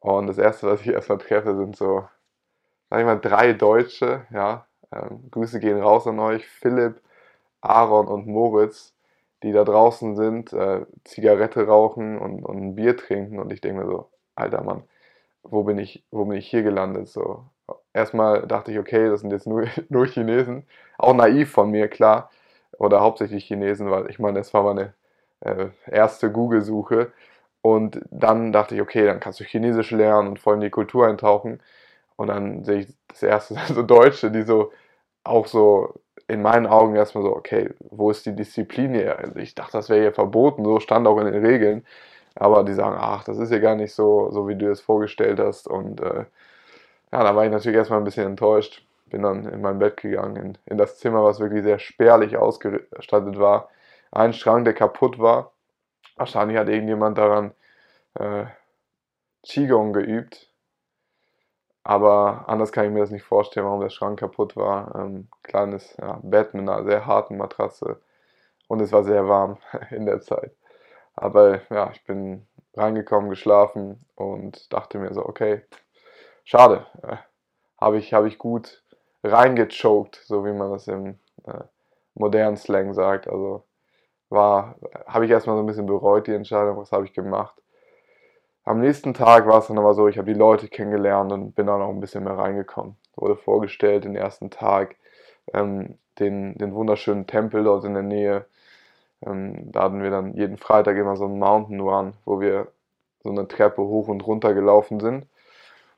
Und 0.00 0.28
das 0.28 0.38
erste, 0.38 0.68
was 0.68 0.82
ich 0.82 0.88
erstmal 0.88 1.18
treffe, 1.18 1.56
sind 1.56 1.76
so, 1.76 2.08
sag 2.90 3.00
ich 3.00 3.06
mal, 3.06 3.20
drei 3.20 3.52
Deutsche, 3.54 4.26
ja. 4.30 4.66
Ähm, 4.92 5.30
Grüße 5.30 5.60
gehen 5.60 5.80
raus 5.82 6.06
an 6.06 6.20
euch, 6.20 6.46
Philipp, 6.48 7.00
Aaron 7.60 8.08
und 8.08 8.26
Moritz, 8.26 8.94
die 9.42 9.52
da 9.52 9.64
draußen 9.64 10.16
sind, 10.16 10.52
äh, 10.52 10.86
Zigarette 11.04 11.66
rauchen 11.66 12.18
und, 12.18 12.44
und 12.44 12.58
ein 12.58 12.74
Bier 12.76 12.96
trinken 12.96 13.38
und 13.40 13.52
ich 13.52 13.60
denke 13.60 13.82
mir 13.84 13.86
so, 13.90 14.10
alter 14.36 14.62
Mann, 14.64 14.84
wo 15.50 15.64
bin 15.64 15.78
ich, 15.78 16.04
wo 16.10 16.24
bin 16.24 16.38
ich 16.38 16.48
hier 16.48 16.62
gelandet? 16.62 17.08
So. 17.08 17.44
Erstmal 17.92 18.46
dachte 18.46 18.72
ich, 18.72 18.78
okay, 18.78 19.08
das 19.08 19.20
sind 19.20 19.30
jetzt 19.32 19.46
nur, 19.46 19.66
nur 19.88 20.06
Chinesen. 20.06 20.66
Auch 20.98 21.14
naiv 21.14 21.50
von 21.52 21.70
mir, 21.70 21.88
klar. 21.88 22.30
Oder 22.78 23.00
hauptsächlich 23.00 23.44
Chinesen, 23.46 23.90
weil 23.90 24.10
ich 24.10 24.18
meine, 24.18 24.38
das 24.38 24.52
war 24.54 24.62
meine 24.62 24.94
äh, 25.40 25.68
erste 25.90 26.30
Google-Suche. 26.30 27.12
Und 27.62 28.00
dann 28.10 28.52
dachte 28.52 28.74
ich, 28.74 28.80
okay, 28.80 29.06
dann 29.06 29.20
kannst 29.20 29.40
du 29.40 29.44
Chinesisch 29.44 29.90
lernen 29.90 30.28
und 30.28 30.38
voll 30.40 30.54
in 30.56 30.60
die 30.60 30.70
Kultur 30.70 31.06
eintauchen. 31.08 31.60
Und 32.16 32.28
dann 32.28 32.64
sehe 32.64 32.80
ich 32.80 32.88
das 33.08 33.22
erste 33.22 33.56
so 33.74 33.82
Deutsche, 33.82 34.30
die 34.30 34.42
so 34.42 34.72
auch 35.24 35.46
so 35.46 35.94
in 36.28 36.42
meinen 36.42 36.66
Augen 36.66 36.96
erstmal 36.96 37.24
so, 37.24 37.34
okay, 37.36 37.70
wo 37.90 38.10
ist 38.10 38.26
die 38.26 38.34
Disziplin 38.34 38.94
hier? 38.94 39.18
Also 39.18 39.36
ich 39.36 39.54
dachte, 39.54 39.72
das 39.72 39.88
wäre 39.88 40.00
hier 40.00 40.12
verboten, 40.12 40.64
so 40.64 40.80
stand 40.80 41.06
auch 41.06 41.18
in 41.18 41.26
den 41.26 41.44
Regeln. 41.44 41.84
Aber 42.36 42.64
die 42.64 42.74
sagen, 42.74 42.96
ach, 43.00 43.24
das 43.24 43.38
ist 43.38 43.52
ja 43.52 43.58
gar 43.60 43.76
nicht 43.76 43.94
so, 43.94 44.30
so 44.32 44.48
wie 44.48 44.56
du 44.56 44.70
es 44.70 44.80
vorgestellt 44.82 45.40
hast. 45.40 45.68
Und 45.68 46.00
äh, 46.02 46.26
ja, 47.12 47.24
da 47.24 47.36
war 47.36 47.44
ich 47.44 47.50
natürlich 47.52 47.76
erstmal 47.78 48.00
ein 48.00 48.04
bisschen 48.04 48.26
enttäuscht. 48.26 48.84
Bin 49.06 49.22
dann 49.22 49.46
in 49.46 49.60
mein 49.62 49.78
Bett 49.78 49.98
gegangen, 49.98 50.36
in, 50.36 50.58
in 50.66 50.78
das 50.78 50.98
Zimmer, 50.98 51.24
was 51.24 51.40
wirklich 51.40 51.62
sehr 51.64 51.78
spärlich 51.78 52.36
ausgestattet 52.36 53.38
war. 53.38 53.70
Ein 54.12 54.32
Schrank, 54.34 54.64
der 54.64 54.74
kaputt 54.74 55.18
war. 55.18 55.52
Wahrscheinlich 56.16 56.58
hat 56.58 56.68
irgendjemand 56.68 57.18
daran 57.18 57.52
äh, 58.14 58.46
Qigong 59.42 59.94
geübt. 59.94 60.50
aber 61.84 62.44
anders 62.48 62.72
kann 62.72 62.84
ich 62.86 62.90
mir 62.90 63.00
das 63.00 63.10
nicht 63.10 63.22
vorstellen, 63.24 63.66
warum 63.66 63.80
der 63.80 63.90
Schrank 63.90 64.18
kaputt 64.18 64.56
war. 64.56 64.94
Ähm, 64.96 65.28
kleines 65.42 65.96
ja, 66.00 66.18
Bett 66.22 66.52
mit 66.54 66.68
einer 66.68 66.84
sehr 66.84 67.06
harten 67.06 67.36
Matratze 67.36 68.00
und 68.68 68.80
es 68.82 68.92
war 68.92 69.04
sehr 69.04 69.28
warm 69.28 69.58
in 69.90 70.06
der 70.06 70.20
Zeit. 70.22 70.52
Aber 71.16 71.62
ja, 71.70 71.90
ich 71.92 72.04
bin 72.04 72.46
reingekommen, 72.74 73.30
geschlafen 73.30 74.04
und 74.14 74.72
dachte 74.72 74.98
mir 74.98 75.12
so, 75.14 75.24
okay, 75.24 75.62
schade, 76.44 76.86
äh, 77.02 77.16
habe 77.80 77.98
ich, 77.98 78.14
hab 78.14 78.24
ich 78.26 78.38
gut 78.38 78.82
reingechoked, 79.24 80.16
so 80.24 80.44
wie 80.44 80.52
man 80.52 80.70
das 80.72 80.88
im 80.88 81.18
äh, 81.46 81.64
modernen 82.14 82.56
Slang 82.56 82.94
sagt. 82.94 83.28
Also 83.28 83.64
war, 84.30 84.76
habe 85.06 85.24
ich 85.26 85.30
erstmal 85.30 85.56
so 85.56 85.62
ein 85.62 85.66
bisschen 85.66 85.86
bereut, 85.86 86.26
die 86.26 86.34
Entscheidung, 86.34 86.78
was 86.78 86.92
habe 86.92 87.04
ich 87.06 87.12
gemacht. 87.14 87.54
Am 88.64 88.80
nächsten 88.80 89.14
Tag 89.14 89.46
war 89.46 89.60
es 89.60 89.68
dann 89.68 89.78
aber 89.78 89.94
so, 89.94 90.08
ich 90.08 90.18
habe 90.18 90.32
die 90.32 90.38
Leute 90.38 90.68
kennengelernt 90.68 91.32
und 91.32 91.54
bin 91.54 91.66
dann 91.68 91.80
auch 91.80 91.90
ein 91.90 92.00
bisschen 92.00 92.24
mehr 92.24 92.36
reingekommen. 92.36 92.96
Wurde 93.14 93.36
vorgestellt 93.36 94.04
den 94.04 94.16
ersten 94.16 94.50
Tag, 94.50 94.96
ähm, 95.54 95.98
den, 96.18 96.58
den 96.58 96.74
wunderschönen 96.74 97.26
Tempel 97.26 97.62
dort 97.64 97.84
in 97.84 97.94
der 97.94 98.02
Nähe. 98.02 98.46
Ähm, 99.22 99.70
da 99.72 99.84
hatten 99.84 100.02
wir 100.02 100.10
dann 100.10 100.34
jeden 100.34 100.58
Freitag 100.58 100.96
immer 100.96 101.16
so 101.16 101.24
einen 101.24 101.38
Mountain 101.38 101.80
Run, 101.80 102.14
wo 102.24 102.40
wir 102.40 102.68
so 103.22 103.30
eine 103.30 103.48
Treppe 103.48 103.82
hoch 103.82 104.08
und 104.08 104.26
runter 104.26 104.54
gelaufen 104.54 105.00
sind. 105.00 105.26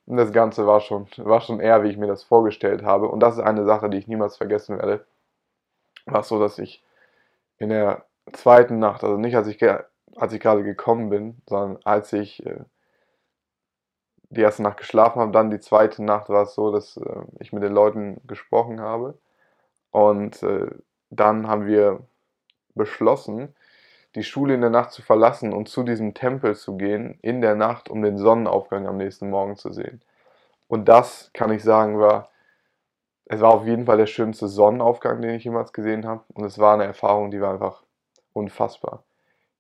Und 0.07 0.17
das 0.17 0.33
Ganze 0.33 0.67
war 0.67 0.81
schon, 0.81 1.07
war 1.19 1.41
schon 1.41 1.61
eher, 1.61 1.83
wie 1.85 1.91
ich 1.91 1.99
mir 1.99 2.07
das 2.07 2.25
vorgestellt 2.25 2.83
habe. 2.83 3.09
Und 3.09 3.21
das 3.21 3.37
ist 3.37 3.43
eine 3.43 3.65
Sache, 3.65 3.91
die 3.91 3.99
ich 3.99 4.09
niemals 4.09 4.37
vergessen 4.39 4.79
werde. 4.79 5.07
War 6.07 6.23
so, 6.23 6.41
dass 6.41 6.59
ich 6.59 6.83
in 7.59 7.71
der 7.71 8.07
zweiten 8.33 8.79
Nacht, 8.79 9.05
also 9.05 9.17
nicht 9.19 9.37
als 9.37 9.49
ich, 9.49 9.63
als 10.17 10.33
ich 10.33 10.41
gerade 10.41 10.65
gekommen 10.65 11.11
bin, 11.11 11.43
sondern 11.49 11.79
als 11.85 12.13
ich 12.13 12.45
äh, 12.47 12.65
die 14.31 14.41
erste 14.41 14.63
Nacht 14.63 14.79
geschlafen 14.79 15.21
habe, 15.21 15.33
dann 15.33 15.51
die 15.51 15.61
zweite 15.61 16.03
Nacht 16.05 16.29
war 16.29 16.43
es 16.43 16.55
so, 16.55 16.73
dass 16.73 16.97
äh, 16.97 17.23
ich 17.41 17.53
mit 17.53 17.63
den 17.63 17.73
Leuten 17.73 18.21
gesprochen 18.27 18.81
habe. 18.81 19.19
Und 19.91 20.43
äh, 20.43 20.71
dann 21.11 21.49
haben 21.49 21.67
wir 21.67 22.01
beschlossen, 22.79 23.55
die 24.15 24.25
Schule 24.25 24.55
in 24.55 24.63
der 24.63 24.71
Nacht 24.71 24.93
zu 24.93 25.03
verlassen 25.03 25.53
und 25.53 25.69
zu 25.69 25.83
diesem 25.83 26.15
Tempel 26.15 26.57
zu 26.57 26.77
gehen 26.77 27.19
in 27.21 27.43
der 27.43 27.55
Nacht, 27.55 27.91
um 27.91 28.03
den 28.03 28.17
Sonnenaufgang 28.17 28.87
am 28.87 28.97
nächsten 28.97 29.29
Morgen 29.29 29.57
zu 29.57 29.73
sehen. 29.73 30.01
Und 30.67 30.89
das, 30.89 31.31
kann 31.35 31.51
ich 31.51 31.63
sagen, 31.63 31.99
war, 31.99 32.31
es 33.27 33.41
war 33.41 33.51
auf 33.51 33.67
jeden 33.67 33.87
Fall 33.87 33.99
der 33.99 34.07
schönste 34.07 34.49
Sonnenaufgang, 34.49 35.21
den 35.21 35.35
ich 35.35 35.45
jemals 35.45 35.73
gesehen 35.73 36.07
habe. 36.07 36.25
Und 36.33 36.45
es 36.45 36.59
war 36.59 36.75
eine 36.75 36.85
Erfahrung, 36.85 37.31
die 37.31 37.41
war 37.41 37.53
einfach 37.53 37.83
unfassbar. 38.33 39.05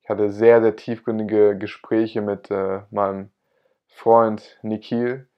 Ich 0.02 0.08
hatte 0.08 0.30
sehr, 0.30 0.62
sehr 0.62 0.74
tiefgründige 0.74 1.58
Gespräche 1.58 2.22
mit 2.22 2.50
äh, 2.50 2.80
meinem 2.90 3.30
Freund 3.88 4.58
Nikhil. 4.62 5.28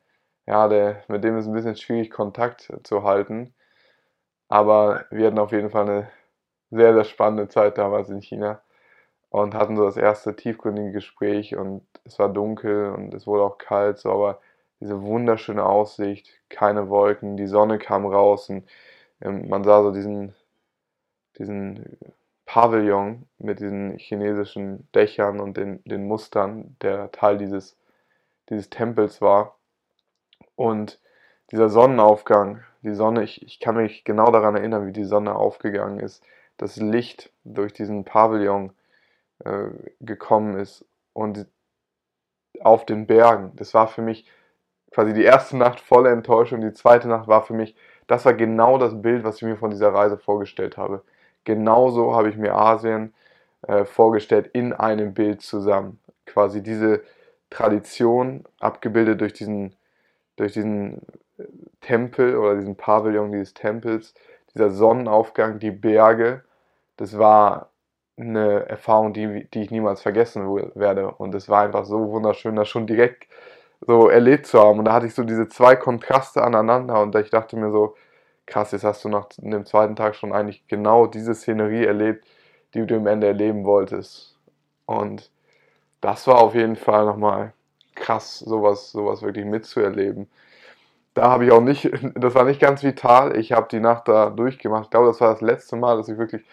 Ja, 0.47 0.69
der, 0.69 1.03
mit 1.09 1.25
dem 1.25 1.37
ist 1.37 1.47
ein 1.47 1.53
bisschen 1.53 1.77
schwierig, 1.77 2.11
Kontakt 2.11 2.73
zu 2.85 3.03
halten. 3.03 3.53
Aber 4.49 5.07
wir 5.11 5.27
hatten 5.27 5.39
auf 5.39 5.53
jeden 5.53 5.71
Fall 5.71 5.89
eine 5.89 6.11
sehr, 6.71 6.95
sehr 6.95 7.05
spannende 7.05 7.49
Zeit 7.49 7.79
damals 7.79 8.11
in 8.11 8.23
China 8.23 8.61
und 9.31 9.55
hatten 9.55 9.77
so 9.77 9.85
das 9.85 9.97
erste 9.97 10.37
tiefgründige 10.37 10.93
Gespräch 10.93 11.57
und 11.57 11.83
es 12.05 12.19
war 12.19 12.29
dunkel 12.29 12.91
und 12.91 13.15
es 13.15 13.27
wurde 13.27 13.45
auch 13.45 13.59
kalt, 13.59 13.99
so 13.99 14.11
aber 14.13 14.41
diese 14.81 15.03
wunderschöne 15.03 15.65
Aussicht, 15.65 16.31
keine 16.49 16.89
Wolken, 16.89 17.37
die 17.37 17.47
Sonne 17.47 17.79
kam 17.79 18.07
raus 18.07 18.49
und 18.49 18.65
ähm, 19.21 19.49
man 19.49 19.65
sah 19.65 19.83
so 19.83 19.93
diesen, 19.93 20.35
diesen 21.39 21.99
Pavillon 22.47 23.29
mit 23.39 23.61
diesen 23.61 23.97
chinesischen 23.99 24.89
Dächern 24.95 25.41
und 25.41 25.57
den, 25.57 25.85
den 25.85 26.07
Mustern, 26.09 26.77
der 26.83 27.13
Teil 27.13 27.39
dieses, 27.39 27.77
dieses 28.49 28.71
Tempels 28.71 29.21
war. 29.21 29.57
Und 30.57 31.01
dieser 31.53 31.69
Sonnenaufgang, 31.69 32.63
die 32.83 32.95
Sonne, 32.95 33.23
ich, 33.23 33.43
ich 33.43 33.61
kann 33.61 33.77
mich 33.77 34.05
genau 34.05 34.33
daran 34.33 34.57
erinnern, 34.57 34.87
wie 34.87 34.93
die 34.93 35.05
Sonne 35.05 35.37
aufgegangen 35.37 36.01
ist, 36.01 36.25
das 36.61 36.77
Licht 36.77 37.33
durch 37.45 37.73
diesen 37.73 38.05
Pavillon 38.05 38.73
äh, 39.45 39.69
gekommen 40.01 40.59
ist 40.59 40.85
und 41.15 41.47
auf 42.61 42.85
den 42.85 43.07
Bergen. 43.07 43.53
Das 43.57 43.73
war 43.73 43.89
für 43.89 44.03
mich 44.03 44.31
quasi 44.91 45.15
die 45.15 45.25
erste 45.25 45.57
Nacht 45.57 45.81
voller 45.81 46.11
Enttäuschung, 46.11 46.61
die 46.61 46.75
zweite 46.75 47.09
Nacht 47.09 47.29
war 47.29 47.43
für 47.43 47.55
mich, 47.55 47.75
das 48.09 48.27
war 48.27 48.35
genau 48.35 48.77
das 48.77 49.01
Bild, 49.01 49.25
was 49.25 49.37
ich 49.37 49.43
mir 49.43 49.57
von 49.57 49.71
dieser 49.71 49.95
Reise 49.95 50.19
vorgestellt 50.19 50.77
habe. 50.77 51.03
Genauso 51.45 52.15
habe 52.15 52.29
ich 52.29 52.37
mir 52.37 52.55
Asien 52.55 53.15
äh, 53.63 53.87
vorgestellt 53.87 54.51
in 54.53 54.75
einem 54.75 55.15
Bild 55.15 55.41
zusammen. 55.41 55.99
Quasi 56.27 56.63
diese 56.63 57.03
Tradition 57.49 58.45
abgebildet 58.59 59.23
durch 59.23 59.33
diesen, 59.33 59.75
durch 60.37 60.53
diesen 60.53 60.99
äh, 61.39 61.45
Tempel 61.81 62.37
oder 62.37 62.57
diesen 62.57 62.77
Pavillon 62.77 63.33
dieses 63.33 63.55
Tempels, 63.55 64.13
dieser 64.53 64.71
Sonnenaufgang, 64.71 65.59
die 65.59 65.71
Berge, 65.71 66.45
das 67.01 67.17
war 67.17 67.71
eine 68.19 68.69
Erfahrung, 68.69 69.15
die, 69.15 69.49
die 69.55 69.63
ich 69.63 69.71
niemals 69.71 70.03
vergessen 70.03 70.47
werde. 70.75 71.11
Und 71.13 71.35
es 71.35 71.49
war 71.49 71.63
einfach 71.63 71.87
so 71.87 72.11
wunderschön, 72.11 72.57
das 72.57 72.69
schon 72.69 72.87
direkt 72.87 73.27
so 73.81 74.11
erlebt 74.11 74.47
zu 74.47 74.61
haben. 74.61 74.79
Und 74.79 74.85
da 74.85 74.93
hatte 74.93 75.07
ich 75.07 75.15
so 75.15 75.25
diese 75.25 75.49
zwei 75.49 75.77
Kontraste 75.77 76.43
aneinander 76.43 77.01
und 77.01 77.15
ich 77.17 77.31
dachte 77.31 77.57
mir 77.57 77.71
so, 77.71 77.97
krass, 78.45 78.73
jetzt 78.73 78.85
hast 78.85 79.03
du 79.03 79.09
nach 79.09 79.29
dem 79.39 79.65
zweiten 79.65 79.97
Tag 79.97 80.15
schon 80.15 80.35
eigentlich 80.35 80.67
genau 80.69 81.07
diese 81.07 81.35
Szenerie 81.35 81.87
erlebt, 81.87 82.27
die 82.75 82.85
du 82.87 82.97
am 82.97 83.07
Ende 83.07 83.29
erleben 83.29 83.65
wolltest. 83.65 84.37
Und 84.85 85.31
das 86.03 86.27
war 86.27 86.39
auf 86.41 86.55
jeden 86.55 86.77
Fall 86.77 87.07
nochmal 87.07 87.55
krass, 87.95 88.41
sowas, 88.41 88.93
sowas 88.93 89.23
wirklich 89.23 89.47
mitzuerleben. 89.47 90.29
Da 91.15 91.31
habe 91.31 91.47
ich 91.47 91.53
auch 91.53 91.63
nicht, 91.63 91.91
das 92.15 92.35
war 92.35 92.45
nicht 92.45 92.61
ganz 92.61 92.83
vital. 92.83 93.37
Ich 93.39 93.53
habe 93.53 93.69
die 93.71 93.81
Nacht 93.81 94.09
da 94.09 94.29
durchgemacht. 94.29 94.85
Ich 94.85 94.91
glaube, 94.91 95.07
das 95.07 95.21
war 95.23 95.31
das 95.33 95.41
letzte 95.41 95.77
Mal, 95.77 95.97
dass 95.97 96.09
ich 96.09 96.19
wirklich 96.19 96.45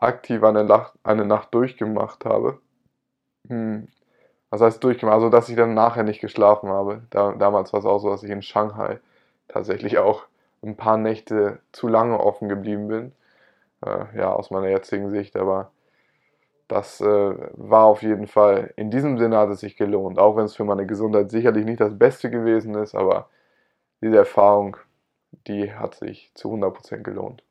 aktiv 0.00 0.42
eine 0.42 0.64
Nacht, 0.64 0.94
eine 1.02 1.24
Nacht 1.24 1.54
durchgemacht 1.54 2.24
habe. 2.24 2.60
Hm. 3.48 3.88
Was 4.50 4.60
heißt 4.60 4.82
durchgemacht? 4.84 5.14
Also, 5.14 5.30
dass 5.30 5.48
ich 5.48 5.56
dann 5.56 5.74
nachher 5.74 6.04
nicht 6.04 6.20
geschlafen 6.20 6.68
habe. 6.68 7.02
Da, 7.10 7.32
damals 7.32 7.72
war 7.72 7.80
es 7.80 7.86
auch 7.86 7.98
so, 7.98 8.10
dass 8.10 8.22
ich 8.22 8.30
in 8.30 8.42
Shanghai 8.42 9.00
tatsächlich 9.48 9.98
auch 9.98 10.24
ein 10.62 10.76
paar 10.76 10.96
Nächte 10.96 11.60
zu 11.72 11.88
lange 11.88 12.18
offen 12.20 12.48
geblieben 12.48 12.88
bin. 12.88 13.12
Äh, 13.84 14.18
ja, 14.18 14.32
aus 14.32 14.50
meiner 14.50 14.68
jetzigen 14.68 15.10
Sicht, 15.10 15.36
aber 15.36 15.70
das 16.68 17.00
äh, 17.00 17.34
war 17.52 17.84
auf 17.84 18.02
jeden 18.02 18.26
Fall, 18.26 18.72
in 18.76 18.90
diesem 18.90 19.18
Sinne 19.18 19.38
hat 19.38 19.50
es 19.50 19.60
sich 19.60 19.76
gelohnt. 19.76 20.18
Auch 20.18 20.36
wenn 20.36 20.44
es 20.44 20.56
für 20.56 20.64
meine 20.64 20.86
Gesundheit 20.86 21.30
sicherlich 21.30 21.64
nicht 21.64 21.80
das 21.80 21.96
Beste 21.98 22.30
gewesen 22.30 22.74
ist, 22.74 22.94
aber 22.94 23.28
diese 24.02 24.16
Erfahrung, 24.16 24.76
die 25.46 25.72
hat 25.72 25.94
sich 25.94 26.32
zu 26.34 26.52
100% 26.52 27.02
gelohnt. 27.02 27.44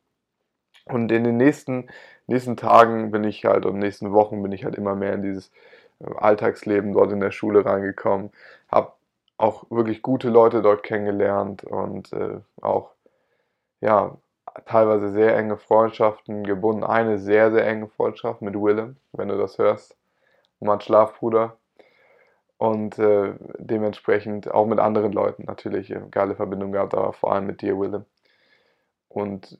Und 0.85 1.11
in 1.11 1.23
den 1.23 1.37
nächsten, 1.37 1.89
nächsten 2.27 2.57
Tagen 2.57 3.11
bin 3.11 3.23
ich 3.23 3.45
halt 3.45 3.65
und 3.65 3.79
nächsten 3.79 4.11
Wochen 4.13 4.41
bin 4.43 4.51
ich 4.51 4.65
halt 4.65 4.75
immer 4.75 4.95
mehr 4.95 5.13
in 5.13 5.21
dieses 5.21 5.51
äh, 5.99 6.05
Alltagsleben 6.17 6.93
dort 6.93 7.11
in 7.11 7.19
der 7.19 7.31
Schule 7.31 7.65
reingekommen. 7.65 8.31
Habe 8.71 8.93
auch 9.37 9.65
wirklich 9.69 10.01
gute 10.01 10.29
Leute 10.29 10.61
dort 10.61 10.83
kennengelernt 10.83 11.63
und 11.63 12.13
äh, 12.13 12.39
auch 12.61 12.91
ja, 13.81 14.17
teilweise 14.65 15.11
sehr 15.11 15.35
enge 15.37 15.57
Freundschaften 15.57 16.43
gebunden. 16.43 16.83
Eine 16.83 17.19
sehr, 17.19 17.51
sehr 17.51 17.67
enge 17.67 17.87
Freundschaft 17.87 18.41
mit 18.41 18.55
Willem, 18.55 18.97
wenn 19.13 19.27
du 19.27 19.37
das 19.37 19.57
hörst. 19.57 19.97
Mein 20.59 20.81
Schlafbruder. 20.81 21.57
Und 22.57 22.97
äh, 22.99 23.33
dementsprechend 23.57 24.49
auch 24.49 24.65
mit 24.65 24.79
anderen 24.79 25.11
Leuten 25.11 25.43
natürlich 25.43 25.93
eine 25.93 26.07
geile 26.07 26.35
Verbindung 26.35 26.71
gehabt, 26.71 26.93
aber 26.93 27.11
vor 27.13 27.33
allem 27.33 27.45
mit 27.45 27.61
dir, 27.61 27.77
Willem. 27.77 28.05
Und 29.09 29.57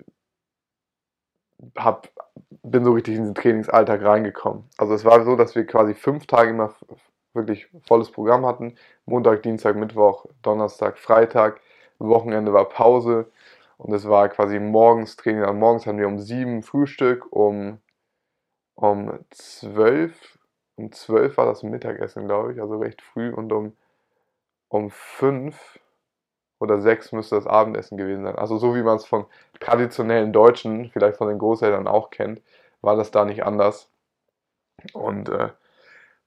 hab, 1.77 2.09
bin 2.63 2.83
so 2.83 2.93
richtig 2.93 3.15
in 3.15 3.25
den 3.25 3.35
Trainingsalltag 3.35 4.03
reingekommen. 4.03 4.65
Also 4.77 4.93
es 4.93 5.05
war 5.05 5.24
so, 5.24 5.35
dass 5.35 5.55
wir 5.55 5.65
quasi 5.65 5.93
fünf 5.93 6.27
Tage 6.27 6.51
immer 6.51 6.74
wirklich 7.33 7.67
volles 7.83 8.12
Programm 8.12 8.45
hatten. 8.45 8.75
Montag, 9.05 9.43
Dienstag, 9.43 9.75
Mittwoch, 9.75 10.25
Donnerstag, 10.41 10.97
Freitag. 10.97 11.59
Wochenende 12.00 12.53
war 12.53 12.65
Pause 12.65 13.31
und 13.77 13.93
es 13.93 14.07
war 14.07 14.29
quasi 14.29 14.59
morgens 14.59 15.15
Training. 15.15 15.43
Also 15.43 15.53
morgens 15.53 15.85
haben 15.85 15.97
wir 15.97 16.07
um 16.07 16.19
sieben 16.19 16.63
Frühstück, 16.63 17.31
um, 17.31 17.79
um 18.75 19.19
zwölf, 19.29 20.39
um 20.75 20.91
zwölf 20.91 21.38
war 21.38 21.45
das 21.45 21.63
Mittagessen, 21.63 22.27
glaube 22.27 22.53
ich, 22.53 22.62
also 22.62 22.77
recht 22.77 23.01
früh 23.01 23.31
und 23.31 23.51
um, 23.53 23.74
um 24.67 24.89
fünf 24.89 25.79
oder 26.59 26.81
sechs 26.81 27.12
müsste 27.12 27.35
das 27.35 27.47
Abendessen 27.47 27.97
gewesen 27.97 28.24
sein. 28.24 28.35
Also 28.35 28.57
so 28.57 28.75
wie 28.75 28.83
man 28.83 28.97
es 28.97 29.05
von 29.05 29.25
traditionellen 29.59 30.33
Deutschen, 30.33 30.89
vielleicht 30.91 31.17
von 31.17 31.27
den 31.27 31.39
Großeltern 31.39 31.88
auch 31.88 32.09
kennt, 32.09 32.41
war 32.81 32.95
das 32.95 33.12
da 33.12 33.25
nicht 33.25 33.43
anders. 33.43 33.89
Und 34.93 35.29
äh, 35.29 35.50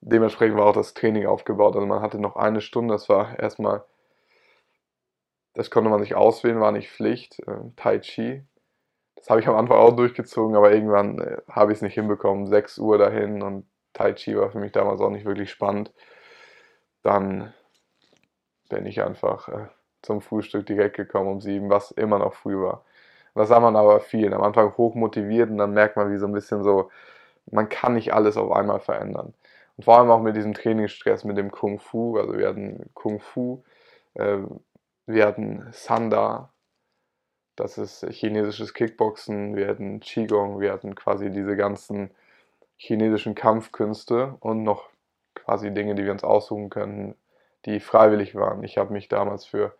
dementsprechend 0.01 0.57
war 0.57 0.67
auch 0.67 0.75
das 0.75 0.95
Training 0.95 1.27
aufgebaut. 1.27 1.75
Also 1.75 1.87
man 1.87 2.03
hatte 2.03 2.19
noch 2.19 2.37
eine 2.37 2.61
Stunde, 2.61 2.95
das 2.95 3.09
war 3.09 3.39
erstmal, 3.39 3.85
das 5.55 5.71
konnte 5.71 5.91
man 5.91 6.01
sich 6.01 6.15
auswählen, 6.15 6.61
war 6.61 6.73
nicht 6.73 6.91
Pflicht, 6.91 7.41
äh, 7.47 7.71
Tai 7.77 7.99
Chi. 8.01 8.45
Das 9.17 9.31
habe 9.31 9.41
ich 9.41 9.49
am 9.49 9.57
Anfang 9.57 9.79
auch 9.79 9.97
durchgezogen, 9.97 10.57
aber 10.57 10.73
irgendwann 10.73 11.19
äh, 11.19 11.39
habe 11.49 11.73
ich 11.73 11.79
es 11.79 11.83
nicht 11.83 11.95
hinbekommen. 11.95 12.47
6 12.47 12.79
Uhr 12.79 12.99
dahin 12.99 13.43
und 13.43 13.67
Tai 13.93 14.13
Chi 14.13 14.37
war 14.37 14.51
für 14.51 14.59
mich 14.61 14.73
damals 14.73 15.01
auch 15.01 15.11
nicht 15.11 15.25
wirklich 15.25 15.51
spannend. 15.51 15.93
Dann 17.03 17.53
bin 18.69 18.87
ich 18.87 19.03
einfach 19.03 19.49
äh, 19.49 19.69
zum 20.03 20.21
Frühstück 20.21 20.67
direkt 20.67 20.97
gekommen 20.97 21.29
um 21.29 21.41
sieben, 21.41 21.71
was 21.71 21.91
immer 21.93 22.19
noch 22.19 22.35
früh 22.35 22.57
war. 22.57 22.85
Das 23.35 23.49
sah 23.49 23.61
man 23.61 23.77
aber 23.77 24.01
viel. 24.01 24.33
Am 24.35 24.43
Anfang 24.43 24.77
hoch 24.77 24.95
motiviert 24.95 25.51
und 25.51 25.59
dann 25.59 25.73
merkt 25.73 25.97
man, 25.97 26.11
wie 26.13 26.17
so 26.17 26.27
ein 26.27 26.33
bisschen 26.33 26.63
so, 26.65 26.91
man 27.51 27.69
kann 27.69 27.95
nicht 27.95 28.13
alles 28.13 28.37
auf 28.37 28.51
einmal 28.53 28.81
verändern. 28.81 29.35
Und 29.77 29.85
vor 29.85 29.99
allem 29.99 30.11
auch 30.11 30.21
mit 30.21 30.37
diesem 30.37 30.55
Trainingsstress, 30.55 31.25
mit 31.25 31.37
dem 31.39 31.51
Kung 31.51 31.79
Fu. 31.79 32.19
Also 32.19 32.37
wir 32.37 32.49
hatten 32.49 32.91
Kung 32.95 33.21
Fu, 33.21 33.63
äh, 34.15 34.39
wir 35.07 35.27
hatten 35.27 35.69
Sanda, 35.73 36.51
das 37.57 37.79
ist 37.79 38.07
chinesisches 38.11 38.75
Kickboxen, 38.75 39.57
wir 39.57 39.69
hatten 39.69 40.01
Qigong, 40.01 40.61
wir 40.61 40.73
hatten 40.73 40.95
quasi 40.95 41.31
diese 41.31 41.57
ganzen 41.57 42.11
chinesischen 42.77 43.35
Kampfkünste 43.35 44.37
und 44.41 44.63
noch 44.63 44.91
quasi 45.35 45.73
Dinge, 45.73 45.95
die 45.95 46.05
wir 46.05 46.13
uns 46.13 46.25
aussuchen 46.25 46.71
können, 46.71 47.15
die 47.67 47.81
freiwillig 47.81 48.35
waren. 48.35 48.63
Ich 48.65 48.79
habe 48.79 48.93
mich 48.93 49.09
damals 49.09 49.45
für 49.45 49.75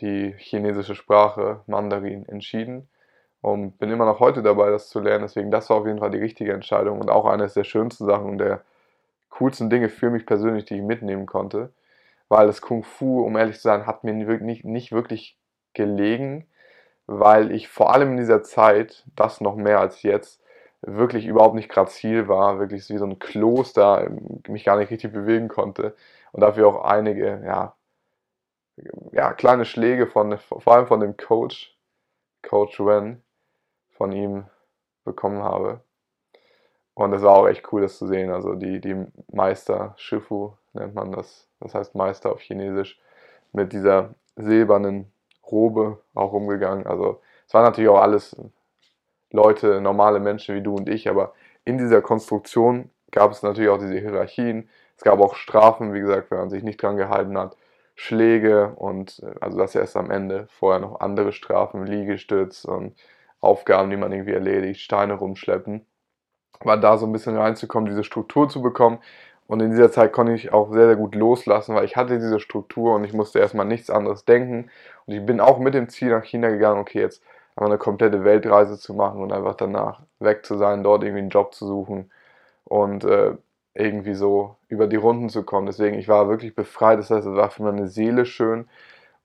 die 0.00 0.34
chinesische 0.38 0.94
Sprache 0.94 1.60
Mandarin 1.66 2.26
entschieden 2.28 2.88
und 3.40 3.78
bin 3.78 3.90
immer 3.90 4.06
noch 4.06 4.20
heute 4.20 4.42
dabei, 4.42 4.70
das 4.70 4.88
zu 4.88 5.00
lernen. 5.00 5.22
Deswegen, 5.22 5.50
das 5.50 5.70
war 5.70 5.78
auf 5.78 5.86
jeden 5.86 6.00
Fall 6.00 6.10
die 6.10 6.18
richtige 6.18 6.52
Entscheidung 6.52 7.00
und 7.00 7.10
auch 7.10 7.26
eines 7.26 7.54
der 7.54 7.64
schönsten 7.64 8.04
Sachen 8.04 8.26
und 8.26 8.38
der 8.38 8.62
coolsten 9.30 9.70
Dinge 9.70 9.88
für 9.88 10.10
mich 10.10 10.26
persönlich, 10.26 10.64
die 10.64 10.76
ich 10.76 10.82
mitnehmen 10.82 11.26
konnte. 11.26 11.72
Weil 12.28 12.48
das 12.48 12.60
Kung 12.60 12.82
Fu, 12.82 13.22
um 13.24 13.36
ehrlich 13.36 13.56
zu 13.56 13.62
sein, 13.62 13.86
hat 13.86 14.02
mir 14.02 14.12
nicht, 14.12 14.92
wirklich 14.92 15.38
gelegen, 15.74 16.46
weil 17.06 17.52
ich 17.52 17.68
vor 17.68 17.92
allem 17.94 18.12
in 18.12 18.16
dieser 18.16 18.42
Zeit, 18.42 19.04
das 19.14 19.40
noch 19.40 19.54
mehr 19.54 19.78
als 19.78 20.02
jetzt, 20.02 20.42
wirklich 20.82 21.26
überhaupt 21.26 21.54
nicht 21.54 21.68
grazil 21.68 22.28
war, 22.28 22.58
wirklich 22.58 22.88
wie 22.90 22.98
so 22.98 23.06
ein 23.06 23.18
Kloster, 23.20 24.10
mich 24.48 24.64
gar 24.64 24.76
nicht 24.76 24.90
richtig 24.90 25.12
bewegen 25.12 25.48
konnte 25.48 25.94
und 26.32 26.40
dafür 26.40 26.66
auch 26.68 26.84
einige, 26.84 27.42
ja, 27.44 27.75
ja, 29.12 29.32
kleine 29.32 29.64
Schläge 29.64 30.06
von, 30.06 30.38
vor 30.38 30.68
allem 30.68 30.86
von 30.86 31.00
dem 31.00 31.16
Coach, 31.16 31.76
Coach 32.42 32.78
Wen, 32.80 33.22
von 33.90 34.12
ihm 34.12 34.44
bekommen 35.04 35.42
habe. 35.42 35.80
Und 36.94 37.12
es 37.12 37.22
war 37.22 37.36
auch 37.36 37.48
echt 37.48 37.72
cool, 37.72 37.82
das 37.82 37.98
zu 37.98 38.06
sehen. 38.06 38.30
Also 38.30 38.54
die, 38.54 38.80
die 38.80 39.06
Meister, 39.32 39.94
Shifu 39.96 40.52
nennt 40.72 40.94
man 40.94 41.12
das, 41.12 41.48
das 41.60 41.74
heißt 41.74 41.94
Meister 41.94 42.32
auf 42.32 42.40
Chinesisch, 42.40 43.00
mit 43.52 43.72
dieser 43.72 44.14
silbernen 44.36 45.10
Robe 45.50 46.00
auch 46.14 46.32
umgegangen. 46.32 46.86
Also 46.86 47.20
es 47.46 47.54
waren 47.54 47.64
natürlich 47.64 47.90
auch 47.90 48.00
alles 48.00 48.36
Leute, 49.30 49.80
normale 49.80 50.20
Menschen 50.20 50.56
wie 50.56 50.62
du 50.62 50.74
und 50.74 50.88
ich, 50.88 51.08
aber 51.08 51.32
in 51.64 51.78
dieser 51.78 52.00
Konstruktion 52.02 52.90
gab 53.10 53.30
es 53.30 53.42
natürlich 53.42 53.70
auch 53.70 53.78
diese 53.78 53.98
Hierarchien. 53.98 54.68
Es 54.96 55.04
gab 55.04 55.20
auch 55.20 55.34
Strafen, 55.34 55.92
wie 55.92 56.00
gesagt, 56.00 56.30
wenn 56.30 56.38
man 56.38 56.50
sich 56.50 56.62
nicht 56.62 56.82
dran 56.82 56.96
gehalten 56.96 57.36
hat, 57.38 57.56
Schläge 57.96 58.74
und 58.76 59.20
äh, 59.24 59.34
also 59.40 59.58
das 59.58 59.74
erst 59.74 59.96
am 59.96 60.10
Ende. 60.10 60.46
Vorher 60.50 60.80
noch 60.80 61.00
andere 61.00 61.32
Strafen, 61.32 61.86
Liegestütz 61.86 62.64
und 62.64 62.94
Aufgaben, 63.40 63.90
die 63.90 63.96
man 63.96 64.12
irgendwie 64.12 64.32
erledigt, 64.34 64.80
Steine 64.80 65.14
rumschleppen. 65.14 65.84
War 66.60 66.78
da 66.78 66.98
so 66.98 67.06
ein 67.06 67.12
bisschen 67.12 67.36
reinzukommen, 67.36 67.88
diese 67.88 68.04
Struktur 68.04 68.48
zu 68.48 68.62
bekommen. 68.62 68.98
Und 69.46 69.60
in 69.60 69.70
dieser 69.70 69.92
Zeit 69.92 70.12
konnte 70.12 70.32
ich 70.34 70.52
auch 70.52 70.72
sehr, 70.72 70.86
sehr 70.86 70.96
gut 70.96 71.14
loslassen, 71.14 71.74
weil 71.74 71.84
ich 71.84 71.96
hatte 71.96 72.18
diese 72.18 72.40
Struktur 72.40 72.94
und 72.94 73.04
ich 73.04 73.12
musste 73.12 73.38
erstmal 73.38 73.66
nichts 73.66 73.90
anderes 73.90 74.24
denken. 74.24 74.70
Und 75.06 75.14
ich 75.14 75.24
bin 75.24 75.40
auch 75.40 75.58
mit 75.58 75.74
dem 75.74 75.88
Ziel 75.88 76.10
nach 76.10 76.24
China 76.24 76.48
gegangen, 76.50 76.80
okay, 76.80 77.00
jetzt 77.00 77.22
einfach 77.54 77.70
eine 77.70 77.78
komplette 77.78 78.24
Weltreise 78.24 78.78
zu 78.78 78.94
machen 78.94 79.22
und 79.22 79.32
einfach 79.32 79.54
danach 79.54 80.02
weg 80.18 80.44
zu 80.44 80.58
sein, 80.58 80.82
dort 80.82 81.02
irgendwie 81.04 81.20
einen 81.20 81.30
Job 81.30 81.54
zu 81.54 81.66
suchen 81.66 82.10
und 82.64 83.04
äh, 83.04 83.36
irgendwie 83.76 84.14
so 84.14 84.56
über 84.68 84.86
die 84.86 84.96
Runden 84.96 85.28
zu 85.28 85.44
kommen. 85.44 85.66
Deswegen, 85.66 85.98
ich 85.98 86.08
war 86.08 86.28
wirklich 86.28 86.54
befreit. 86.54 86.98
Das 86.98 87.10
heißt, 87.10 87.26
es 87.26 87.34
war 87.34 87.50
für 87.50 87.62
meine 87.62 87.88
Seele 87.88 88.26
schön 88.26 88.68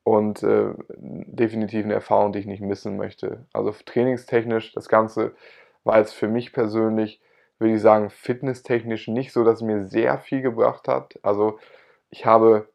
und 0.04 0.44
äh, 0.44 0.74
definitiv 0.98 1.86
eine 1.86 1.94
Erfahrung, 1.94 2.34
die 2.34 2.40
ich 2.40 2.48
nicht 2.48 2.62
missen 2.62 2.98
möchte. 2.98 3.46
Also 3.54 3.74
trainingstechnisch, 3.86 4.74
das 4.74 4.90
Ganze 4.90 5.34
war 5.84 6.00
jetzt 6.00 6.14
für 6.14 6.28
mich 6.28 6.54
persönlich, 6.54 7.22
würde 7.60 7.76
ich 7.76 7.82
sagen, 7.82 8.10
fitnesstechnisch 8.10 9.08
nicht 9.08 9.32
so, 9.34 9.44
dass 9.44 9.56
es 9.58 9.62
mir 9.62 9.84
sehr 9.86 10.20
viel 10.20 10.42
gebracht 10.42 10.88
hat. 10.88 11.20
Also 11.24 11.60
ich 12.10 12.26
habe 12.26 12.68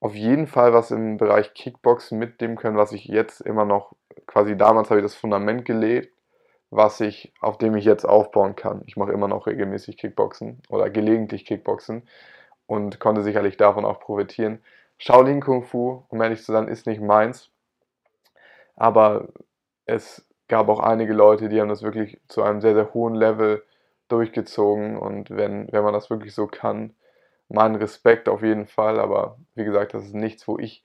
auf 0.00 0.14
jeden 0.14 0.46
Fall 0.46 0.72
was 0.72 0.90
im 0.90 1.18
Bereich 1.18 1.54
Kickboxen 1.54 2.18
mitnehmen 2.18 2.56
können, 2.56 2.76
was 2.76 2.92
ich 2.92 3.04
jetzt 3.04 3.40
immer 3.40 3.64
noch, 3.64 3.94
quasi 4.26 4.56
damals 4.56 4.90
habe 4.90 5.00
ich 5.00 5.04
das 5.04 5.14
Fundament 5.14 5.64
gelegt, 5.64 6.14
was 6.70 7.00
ich, 7.00 7.32
auf 7.40 7.58
dem 7.58 7.76
ich 7.76 7.84
jetzt 7.84 8.04
aufbauen 8.04 8.56
kann. 8.56 8.82
Ich 8.86 8.96
mache 8.96 9.12
immer 9.12 9.28
noch 9.28 9.46
regelmäßig 9.46 9.96
Kickboxen 9.96 10.62
oder 10.68 10.90
gelegentlich 10.90 11.44
Kickboxen 11.44 12.08
und 12.66 13.00
konnte 13.00 13.22
sicherlich 13.22 13.56
davon 13.56 13.84
auch 13.84 14.00
profitieren. 14.00 14.62
Shaolin 14.98 15.40
Kung 15.40 15.64
Fu, 15.64 16.04
um 16.08 16.22
ehrlich 16.22 16.44
zu 16.44 16.52
sein, 16.52 16.68
ist 16.68 16.86
nicht 16.86 17.00
meins, 17.00 17.50
aber 18.76 19.28
es 19.86 20.26
gab 20.48 20.68
auch 20.68 20.80
einige 20.80 21.12
Leute, 21.12 21.48
die 21.48 21.60
haben 21.60 21.68
das 21.68 21.82
wirklich 21.82 22.20
zu 22.28 22.42
einem 22.42 22.60
sehr, 22.60 22.74
sehr 22.74 22.94
hohen 22.94 23.14
Level 23.14 23.64
durchgezogen 24.08 24.96
und 24.96 25.30
wenn, 25.30 25.72
wenn 25.72 25.84
man 25.84 25.94
das 25.94 26.10
wirklich 26.10 26.34
so 26.34 26.46
kann, 26.46 26.94
meinen 27.48 27.76
Respekt 27.76 28.28
auf 28.28 28.42
jeden 28.42 28.66
Fall, 28.66 29.00
aber 29.00 29.38
wie 29.54 29.64
gesagt, 29.64 29.94
das 29.94 30.04
ist 30.04 30.14
nichts, 30.14 30.46
wo 30.48 30.58
ich, 30.58 30.84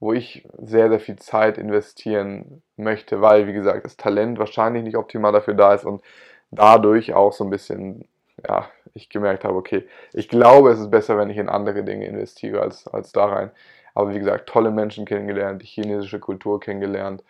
wo 0.00 0.12
ich 0.12 0.48
sehr, 0.58 0.88
sehr 0.88 1.00
viel 1.00 1.16
Zeit 1.16 1.58
investieren 1.58 2.62
möchte, 2.76 3.20
weil, 3.20 3.46
wie 3.46 3.52
gesagt, 3.52 3.84
das 3.84 3.96
Talent 3.96 4.38
wahrscheinlich 4.38 4.82
nicht 4.82 4.96
optimal 4.96 5.32
dafür 5.32 5.54
da 5.54 5.74
ist 5.74 5.84
und 5.84 6.02
dadurch 6.50 7.14
auch 7.14 7.32
so 7.32 7.44
ein 7.44 7.50
bisschen, 7.50 8.08
ja, 8.46 8.68
ich 8.94 9.10
gemerkt 9.10 9.44
habe, 9.44 9.56
okay, 9.56 9.86
ich 10.12 10.28
glaube, 10.28 10.70
es 10.70 10.80
ist 10.80 10.90
besser, 10.90 11.18
wenn 11.18 11.30
ich 11.30 11.36
in 11.36 11.48
andere 11.48 11.84
Dinge 11.84 12.06
investiere 12.06 12.60
als, 12.62 12.88
als 12.88 13.12
da 13.12 13.26
rein. 13.26 13.50
Aber 13.94 14.14
wie 14.14 14.18
gesagt, 14.18 14.48
tolle 14.48 14.70
Menschen 14.70 15.04
kennengelernt, 15.04 15.62
die 15.62 15.66
chinesische 15.66 16.20
Kultur 16.20 16.60
kennengelernt 16.60 17.22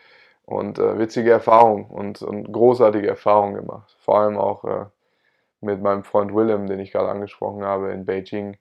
und 0.44 0.78
äh, 0.78 0.98
witzige 0.98 1.30
Erfahrungen 1.32 1.86
und, 1.86 2.22
und 2.22 2.52
großartige 2.52 3.08
Erfahrungen 3.08 3.54
gemacht. 3.54 3.96
Vor 4.00 4.18
allem 4.20 4.38
auch 4.38 4.64
äh, 4.64 4.86
mit 5.60 5.82
meinem 5.82 6.04
Freund 6.04 6.34
Willem, 6.34 6.66
den 6.66 6.80
ich 6.80 6.92
gerade 6.92 7.08
angesprochen 7.10 7.64
habe, 7.64 7.92
in 7.92 8.06
Beijing 8.06 8.56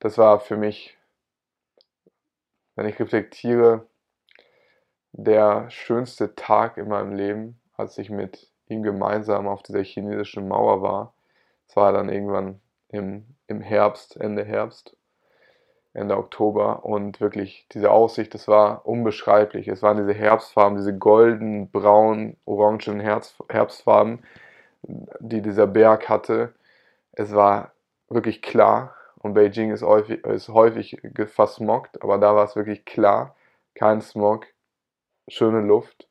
das 0.00 0.16
war 0.18 0.40
für 0.40 0.56
mich, 0.56 0.96
wenn 2.80 2.88
ich 2.88 2.98
reflektiere, 2.98 3.86
der 5.12 5.68
schönste 5.68 6.34
Tag 6.34 6.78
in 6.78 6.88
meinem 6.88 7.12
Leben, 7.12 7.60
als 7.76 7.98
ich 7.98 8.08
mit 8.08 8.50
ihm 8.68 8.82
gemeinsam 8.82 9.48
auf 9.48 9.62
dieser 9.62 9.82
chinesischen 9.82 10.48
Mauer 10.48 10.80
war. 10.80 11.12
Es 11.68 11.76
war 11.76 11.92
dann 11.92 12.08
irgendwann 12.08 12.58
im, 12.88 13.26
im 13.48 13.60
Herbst, 13.60 14.16
Ende 14.16 14.46
Herbst, 14.46 14.96
Ende 15.92 16.16
Oktober 16.16 16.86
und 16.86 17.20
wirklich 17.20 17.66
diese 17.70 17.90
Aussicht, 17.90 18.32
das 18.32 18.48
war 18.48 18.86
unbeschreiblich. 18.86 19.68
Es 19.68 19.82
waren 19.82 19.98
diese 19.98 20.14
Herbstfarben, 20.14 20.78
diese 20.78 20.96
golden, 20.96 21.70
braun, 21.70 22.38
orangen 22.46 23.00
Herbstfarben, 23.00 24.20
die 25.18 25.42
dieser 25.42 25.66
Berg 25.66 26.08
hatte. 26.08 26.54
Es 27.12 27.34
war 27.34 27.72
wirklich 28.08 28.40
klar 28.40 28.94
und 29.20 29.34
Beijing 29.34 29.70
ist 29.72 29.82
häufig, 29.82 30.24
ist 30.24 30.48
häufig 30.48 30.98
versmoggt, 31.26 32.02
aber 32.02 32.18
da 32.18 32.34
war 32.34 32.44
es 32.44 32.56
wirklich 32.56 32.84
klar, 32.84 33.36
kein 33.74 34.00
Smog, 34.00 34.46
schöne 35.28 35.60
Luft, 35.60 36.08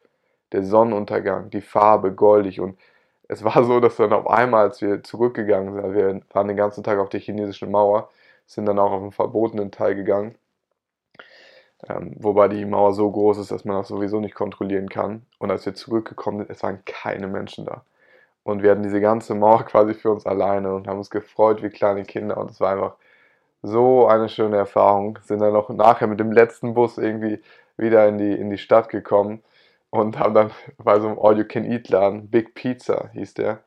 der 0.52 0.64
Sonnenuntergang, 0.64 1.50
die 1.52 1.62
Farbe 1.62 2.14
goldig 2.14 2.60
und 2.62 2.80
es 3.28 3.44
war 3.44 3.64
so, 3.64 3.80
dass 3.80 3.98
dann 3.98 4.14
auf 4.14 4.28
einmal, 4.30 4.66
als 4.66 4.82
wir 4.82 5.04
zurückgegangen 5.04 5.74
sind, 5.74 5.94
wir 5.96 6.22
waren 6.34 6.48
den 6.48 6.58
ganzen 6.58 6.84
Tag 6.84 7.00
auf 7.00 7.10
der 7.10 7.20
chinesischen 7.20 7.72
Mauer, 7.72 8.10
sind 8.48 8.66
dann 8.68 8.80
auch 8.80 8.92
auf 8.92 9.02
den 9.02 9.12
verbotenen 9.12 9.72
Teil 9.72 9.96
gegangen, 9.96 10.36
ähm, 11.88 12.14
wobei 12.20 12.48
die 12.48 12.66
Mauer 12.66 12.94
so 12.94 13.10
groß 13.12 13.38
ist, 13.40 13.52
dass 13.52 13.66
man 13.66 13.78
das 13.78 13.88
sowieso 13.90 14.20
nicht 14.20 14.36
kontrollieren 14.36 14.90
kann. 14.90 15.26
Und 15.40 15.52
als 15.52 15.66
wir 15.66 15.74
zurückgekommen 15.76 16.40
sind, 16.40 16.50
es 16.50 16.64
waren 16.64 16.84
keine 16.86 17.28
Menschen 17.28 17.66
da. 17.66 17.84
Und 18.44 18.64
wir 18.64 18.72
hatten 18.72 18.84
diese 18.84 19.02
ganze 19.02 19.36
Mauer 19.36 19.64
quasi 19.66 19.94
für 19.94 20.12
uns 20.12 20.26
alleine 20.26 20.74
und 20.74 20.88
haben 20.88 20.98
uns 20.98 21.10
gefreut 21.10 21.64
wie 21.64 21.70
kleine 21.70 22.04
Kinder. 22.04 22.38
Und 22.38 22.52
es 22.52 22.60
war 22.60 22.72
einfach 22.74 22.96
so 23.62 24.08
eine 24.08 24.30
schöne 24.30 24.58
Erfahrung. 24.58 25.20
Sind 25.24 25.40
dann 25.42 25.54
noch 25.54 25.70
nachher 25.70 26.08
mit 26.08 26.20
dem 26.20 26.32
letzten 26.32 26.74
Bus 26.74 26.98
irgendwie 26.98 27.42
wieder 27.78 28.08
in 28.08 28.18
die, 28.18 28.34
in 28.34 28.50
die 28.50 28.58
Stadt 28.58 28.90
gekommen 28.90 29.42
und 29.90 30.20
haben 30.20 30.34
dann 30.34 30.52
bei 30.78 31.00
so 31.00 31.08
einem 31.08 31.20
All-You-Can-Eat-Laden, 31.20 32.30
Big 32.30 32.54
Pizza 32.56 33.10
hieß 33.14 33.34
der, 33.36 33.60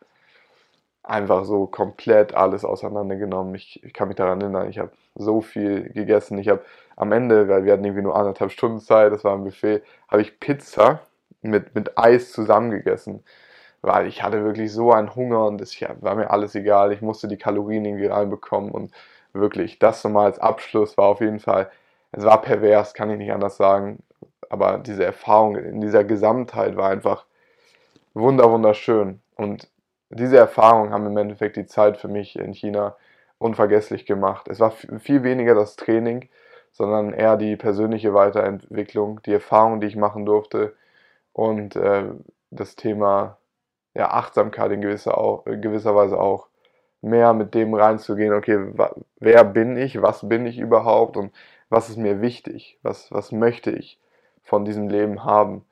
einfach 1.03 1.45
so 1.45 1.67
komplett 1.67 2.35
alles 2.35 2.65
auseinandergenommen. 2.65 3.55
Ich, 3.55 3.83
ich 3.85 3.93
kann 3.93 4.09
mich 4.09 4.17
daran 4.17 4.41
erinnern, 4.41 4.69
ich 4.69 4.79
habe 4.79 4.93
so 5.15 5.41
viel 5.41 5.91
gegessen. 5.93 6.39
Ich 6.39 6.49
habe 6.49 6.63
am 6.97 7.13
Ende, 7.13 7.49
weil 7.49 7.65
wir 7.65 7.73
hatten 7.73 7.85
irgendwie 7.85 8.03
nur 8.03 8.17
anderthalb 8.17 8.53
Stunden 8.53 8.81
Zeit, 8.81 9.13
das 9.13 9.25
war 9.25 9.35
ein 9.35 9.45
Buffet, 9.45 9.83
habe 10.09 10.23
ich 10.23 10.39
Pizza 10.41 11.01
mit, 11.43 11.75
mit 11.75 11.99
Eis 11.99 12.33
zusammengegessen 12.33 13.25
weil 13.83 14.07
ich 14.07 14.23
hatte 14.23 14.45
wirklich 14.45 14.73
so 14.73 14.93
einen 14.93 15.15
Hunger 15.15 15.47
und 15.47 15.61
es 15.61 15.79
war 16.01 16.15
mir 16.15 16.31
alles 16.31 16.55
egal. 16.55 16.93
Ich 16.93 17.03
musste 17.03 17.29
die 17.29 17.37
Kalorien 17.37 17.85
irgendwie 17.85 18.07
reinbekommen 18.07 18.71
und 18.71 18.93
wirklich, 19.33 19.79
das 19.79 20.05
nochmal 20.05 20.27
als 20.27 20.39
Abschluss 20.39 20.97
war 20.97 21.07
auf 21.07 21.21
jeden 21.21 21.41
Fall, 21.41 21.71
es 22.13 22.25
war 22.25 22.41
pervers, 22.43 22.95
kann 22.95 23.11
ich 23.11 23.19
nicht 23.19 23.33
anders 23.33 23.57
sagen, 23.57 24.03
aber 24.51 24.79
diese 24.79 25.05
Erfahrung 25.05 25.57
in 25.57 25.81
dieser 25.81 26.05
Gesamtheit 26.05 26.77
war 26.77 26.91
einfach 26.91 27.25
wunder 28.15 28.51
wunderschön 28.51 29.21
und 29.37 29.69
diese 30.11 30.37
Erfahrung 30.37 30.93
haben 30.93 31.07
im 31.07 31.17
Endeffekt 31.17 31.57
die 31.57 31.67
Zeit 31.67 31.97
für 31.97 32.09
mich 32.09 32.39
in 32.39 32.53
China 32.53 32.97
unvergesslich 33.39 34.07
gemacht. 34.07 34.47
Es 34.49 34.61
war 34.61 34.71
viel 34.71 35.23
weniger 35.23 35.55
das 35.55 35.77
Training, 35.77 36.29
sondern 36.71 37.13
eher 37.15 37.37
die 37.37 37.57
persönliche 37.57 38.15
Weiterentwicklung, 38.15 39.21
die 39.23 39.33
Erfahrung, 39.33 39.81
die 39.81 39.87
ich 39.87 39.97
machen 39.97 40.27
durfte 40.27 40.75
und 41.33 41.77
äh, 41.77 42.05
das 42.51 42.77
Thema 42.77 43.39
ja, 43.95 44.11
Achtsamkeit 44.11 44.73
in 44.73 44.81
gewisser, 44.81 45.19
auch, 45.19 45.47
in 45.47 45.61
gewisser 45.61 45.95
Weise 45.95 46.19
auch 46.19 46.49
mehr 47.03 47.35
mit 47.35 47.55
dem 47.55 47.75
reinzugehen, 47.75 48.33
okay, 48.33 48.59
wer 49.19 49.45
bin 49.45 49.77
ich, 49.77 50.01
was 50.01 50.29
bin 50.29 50.47
ich 50.47 50.59
überhaupt 50.59 51.17
und 51.17 51.33
was 51.69 51.89
ist 51.89 51.97
mir 51.97 52.21
wichtig, 52.21 52.79
was, 52.83 53.11
was 53.11 53.33
möchte 53.33 53.71
ich 53.71 53.99
von 54.45 54.65
diesem 54.65 54.89
Leben 54.89 55.25
haben. 55.25 55.65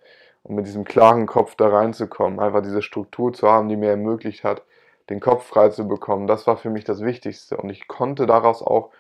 Und 0.42 0.54
mit 0.56 0.66
diesem 0.66 0.84
klaren 0.84 1.26
Kopf 1.26 1.54
da 1.54 1.68
reinzukommen, 1.68 2.40
einfach 2.40 2.62
diese 2.62 2.80
Struktur 2.80 3.32
zu 3.32 3.46
haben, 3.48 3.68
die 3.68 3.76
mir 3.76 3.90
ermöglicht 3.90 4.42
hat, 4.42 4.62
den 5.10 5.20
Kopf 5.20 5.46
frei 5.46 5.68
zu 5.68 5.86
bekommen, 5.86 6.26
das 6.26 6.46
war 6.46 6.56
für 6.56 6.70
mich 6.70 6.84
das 6.84 7.02
Wichtigste. 7.02 7.58
Und 7.58 7.68
ich 7.68 7.88
konnte 7.88 8.26
daraus 8.26 8.62
auch, 8.62 8.90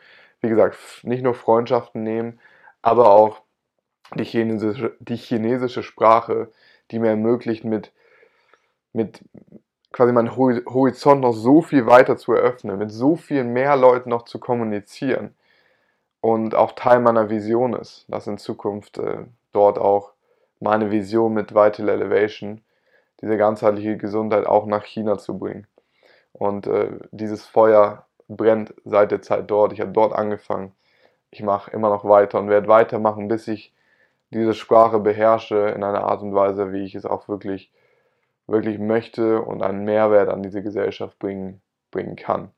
wie 0.42 0.50
gesagt, 0.50 0.76
nicht 1.02 1.22
nur 1.22 1.34
Freundschaften 1.34 2.02
nehmen, 2.02 2.40
aber 2.82 3.10
auch 3.10 3.40
die 4.14 4.24
chinesische, 4.24 4.96
die 5.00 5.16
chinesische 5.16 5.82
Sprache, 5.82 6.50
die 6.90 6.98
mir 6.98 7.10
ermöglicht, 7.10 7.64
mit, 7.64 7.92
mit 8.92 9.22
quasi 9.92 10.12
meinen 10.12 10.36
Horizont 10.36 11.20
noch 11.20 11.32
so 11.32 11.62
viel 11.62 11.86
weiter 11.86 12.16
zu 12.16 12.32
eröffnen, 12.32 12.78
mit 12.78 12.92
so 12.92 13.16
viel 13.16 13.44
mehr 13.44 13.76
Leuten 13.76 14.10
noch 14.10 14.22
zu 14.22 14.38
kommunizieren 14.38 15.34
und 16.20 16.54
auch 16.54 16.72
Teil 16.72 17.00
meiner 17.00 17.30
Vision 17.30 17.74
ist, 17.74 18.04
dass 18.08 18.26
in 18.26 18.38
Zukunft 18.38 18.98
äh, 18.98 19.24
dort 19.52 19.78
auch 19.78 20.12
meine 20.60 20.90
Vision 20.90 21.32
mit 21.32 21.54
Vital 21.54 21.88
Elevation, 21.88 22.60
diese 23.22 23.36
ganzheitliche 23.36 23.96
Gesundheit 23.96 24.46
auch 24.46 24.66
nach 24.66 24.84
China 24.84 25.18
zu 25.18 25.38
bringen. 25.38 25.66
Und 26.32 26.66
äh, 26.66 26.90
dieses 27.10 27.46
Feuer 27.46 28.06
brennt 28.28 28.74
seit 28.84 29.10
der 29.10 29.22
Zeit 29.22 29.50
dort. 29.50 29.72
Ich 29.72 29.80
habe 29.80 29.92
dort 29.92 30.14
angefangen. 30.14 30.72
Ich 31.30 31.42
mache 31.42 31.70
immer 31.70 31.90
noch 31.90 32.04
weiter 32.04 32.38
und 32.38 32.48
werde 32.48 32.68
weitermachen, 32.68 33.28
bis 33.28 33.48
ich 33.48 33.72
diese 34.30 34.54
Sprache 34.54 35.00
beherrsche 35.00 35.68
in 35.70 35.82
einer 35.82 36.04
Art 36.04 36.22
und 36.22 36.34
Weise, 36.34 36.72
wie 36.72 36.84
ich 36.84 36.94
es 36.94 37.04
auch 37.04 37.28
wirklich 37.28 37.72
wirklich 38.50 38.78
möchte 38.78 39.42
und 39.42 39.62
einen 39.62 39.84
Mehrwert 39.84 40.28
an 40.28 40.42
diese 40.42 40.62
Gesellschaft 40.62 41.18
bringen, 41.18 41.62
bringen 41.90 42.16
kann. 42.16 42.50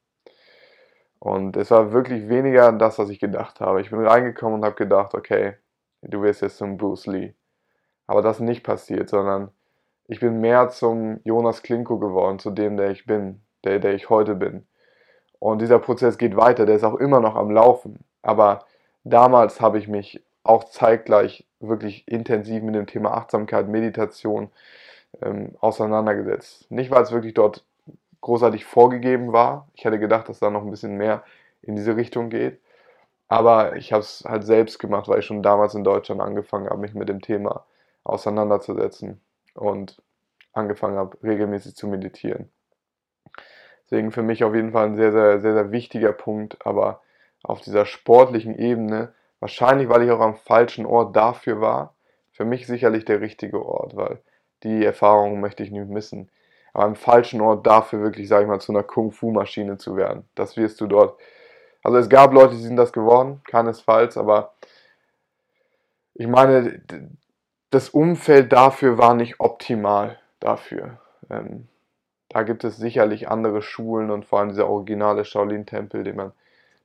Und 1.19 1.57
es 1.57 1.71
war 1.71 1.93
wirklich 1.93 2.29
weniger 2.29 2.73
das, 2.73 2.99
was 2.99 3.09
ich 3.11 3.21
gedacht 3.21 3.61
habe. 3.61 3.81
Ich 3.81 3.91
bin 3.91 4.05
reingekommen 4.05 4.59
und 4.59 4.65
habe 4.65 4.75
gedacht, 4.75 5.15
okay, 5.15 5.55
du 6.03 6.23
wirst 6.23 6.43
jetzt 6.43 6.59
zum 6.59 6.79
Bruce 6.79 7.07
Lee. 7.07 7.35
Aber 8.07 8.23
das 8.23 8.39
ist 8.39 8.43
nicht 8.43 8.65
passiert, 8.65 9.09
sondern 9.09 9.51
ich 10.09 10.21
bin 10.21 10.41
mehr 10.41 10.69
zum 10.71 11.21
Jonas 11.25 11.63
Klinko 11.63 11.99
geworden, 11.99 12.39
zu 12.39 12.51
dem, 12.51 12.77
der 12.77 12.91
ich 12.91 13.07
bin, 13.07 13.43
der, 13.65 13.79
der 13.79 13.95
ich 13.95 14.11
heute 14.11 14.35
bin. 14.35 14.67
Und 15.39 15.61
dieser 15.63 15.79
Prozess 15.79 16.19
geht 16.19 16.37
weiter, 16.37 16.67
der 16.67 16.77
ist 16.77 16.85
auch 16.85 16.97
immer 16.97 17.21
noch 17.21 17.37
am 17.37 17.51
Laufen. 17.51 18.05
Aber 18.23 18.65
damals 19.05 19.61
habe 19.61 19.79
ich 19.79 19.89
mich 19.89 20.25
auch 20.45 20.65
zeitgleich 20.65 21.47
wirklich 21.61 22.07
intensiv 22.09 22.63
mit 22.63 22.75
dem 22.75 22.87
Thema 22.87 23.13
Achtsamkeit, 23.13 23.69
Meditation, 23.69 24.51
ähm, 25.21 25.57
auseinandergesetzt. 25.61 26.71
Nicht, 26.71 26.91
weil 26.91 27.03
es 27.03 27.13
wirklich 27.13 27.35
dort 27.35 27.65
großartig 28.21 28.65
vorgegeben 28.65 29.33
war. 29.33 29.69
Ich 29.75 29.85
hätte 29.85 29.99
gedacht, 29.99 30.29
dass 30.29 30.39
da 30.39 30.51
noch 30.51 30.63
ein 30.63 30.71
bisschen 30.71 30.97
mehr 30.97 31.25
in 31.61 31.77
diese 31.77 31.97
Richtung 31.97 32.31
geht. 32.31 32.61
Aber 33.29 33.77
ich 33.77 33.93
habe 33.93 34.03
es 34.03 34.25
halt 34.27 34.45
selbst 34.45 34.79
gemacht, 34.79 35.09
weil 35.09 35.21
ich 35.21 35.27
schon 35.27 35.43
damals 35.43 35.75
in 35.75 35.85
Deutschland 35.85 36.21
angefangen 36.21 36.69
habe, 36.69 36.81
mich 36.81 36.95
mit 36.95 37.09
dem 37.09 37.21
Thema 37.21 37.65
auseinanderzusetzen 38.05 39.21
und 39.55 40.01
angefangen 40.53 40.97
habe, 40.97 41.17
regelmäßig 41.23 41.75
zu 41.75 41.89
meditieren. 41.89 42.51
Deswegen 43.85 44.13
für 44.13 44.23
mich 44.23 44.45
auf 44.45 44.55
jeden 44.55 44.73
Fall 44.73 44.87
ein 44.87 44.97
sehr, 44.97 45.13
sehr, 45.13 45.41
sehr, 45.41 45.55
sehr 45.55 45.73
wichtiger 45.73 46.13
Punkt, 46.13 46.65
aber 46.67 47.01
auf 47.43 47.61
dieser 47.61 47.87
sportlichen 47.87 48.55
Ebene, 48.59 49.13
wahrscheinlich 49.41 49.89
weil 49.89 50.03
ich 50.03 50.11
auch 50.11 50.21
am 50.21 50.37
falschen 50.37 50.87
Ort 50.87 51.17
dafür 51.17 51.61
war, 51.61 51.95
für 52.33 52.45
mich 52.45 52.67
sicherlich 52.67 53.05
der 53.05 53.21
richtige 53.21 53.65
Ort, 53.65 53.97
weil 53.97 54.21
die 54.63 54.85
Erfahrung 54.85 55.41
möchte 55.41 55.63
ich 55.63 55.71
nicht 55.71 55.89
missen. 55.89 56.31
Aber 56.73 56.85
am 56.85 56.97
falschen 56.97 57.41
Ort 57.41 57.67
dafür 57.67 58.01
wirklich, 58.01 58.29
sag 58.29 58.43
ich 58.43 58.49
mal, 58.49 58.61
zu 58.61 58.73
einer 58.73 58.83
Kung-Fu-Maschine 58.83 59.77
zu 59.79 59.97
werden. 59.97 60.25
Das 60.35 60.57
wirst 60.57 60.81
du 60.81 60.87
dort. 60.87 61.21
Also 61.83 61.99
es 61.99 62.09
gab 62.09 62.33
Leute, 62.33 62.55
die 62.55 62.63
sind 62.63 62.77
das 62.77 62.93
geworden, 62.93 63.41
keinesfalls, 63.45 64.17
aber 64.17 64.55
ich 66.15 66.27
meine, 66.27 66.81
das 67.71 67.89
Umfeld 67.89 68.53
dafür 68.53 68.99
war 68.99 69.15
nicht 69.15 69.41
optimal 69.41 70.19
dafür. 70.41 70.99
Ähm, 71.31 71.69
da 72.29 72.43
gibt 72.43 72.65
es 72.65 72.77
sicherlich 72.77 73.29
andere 73.29 73.63
Schulen 73.63 74.11
und 74.11 74.25
vor 74.25 74.39
allem 74.39 74.51
dieser 74.51 74.69
originale 74.69 75.25
Shaolin-Tempel, 75.25 76.05
den 76.05 76.17
man 76.17 76.33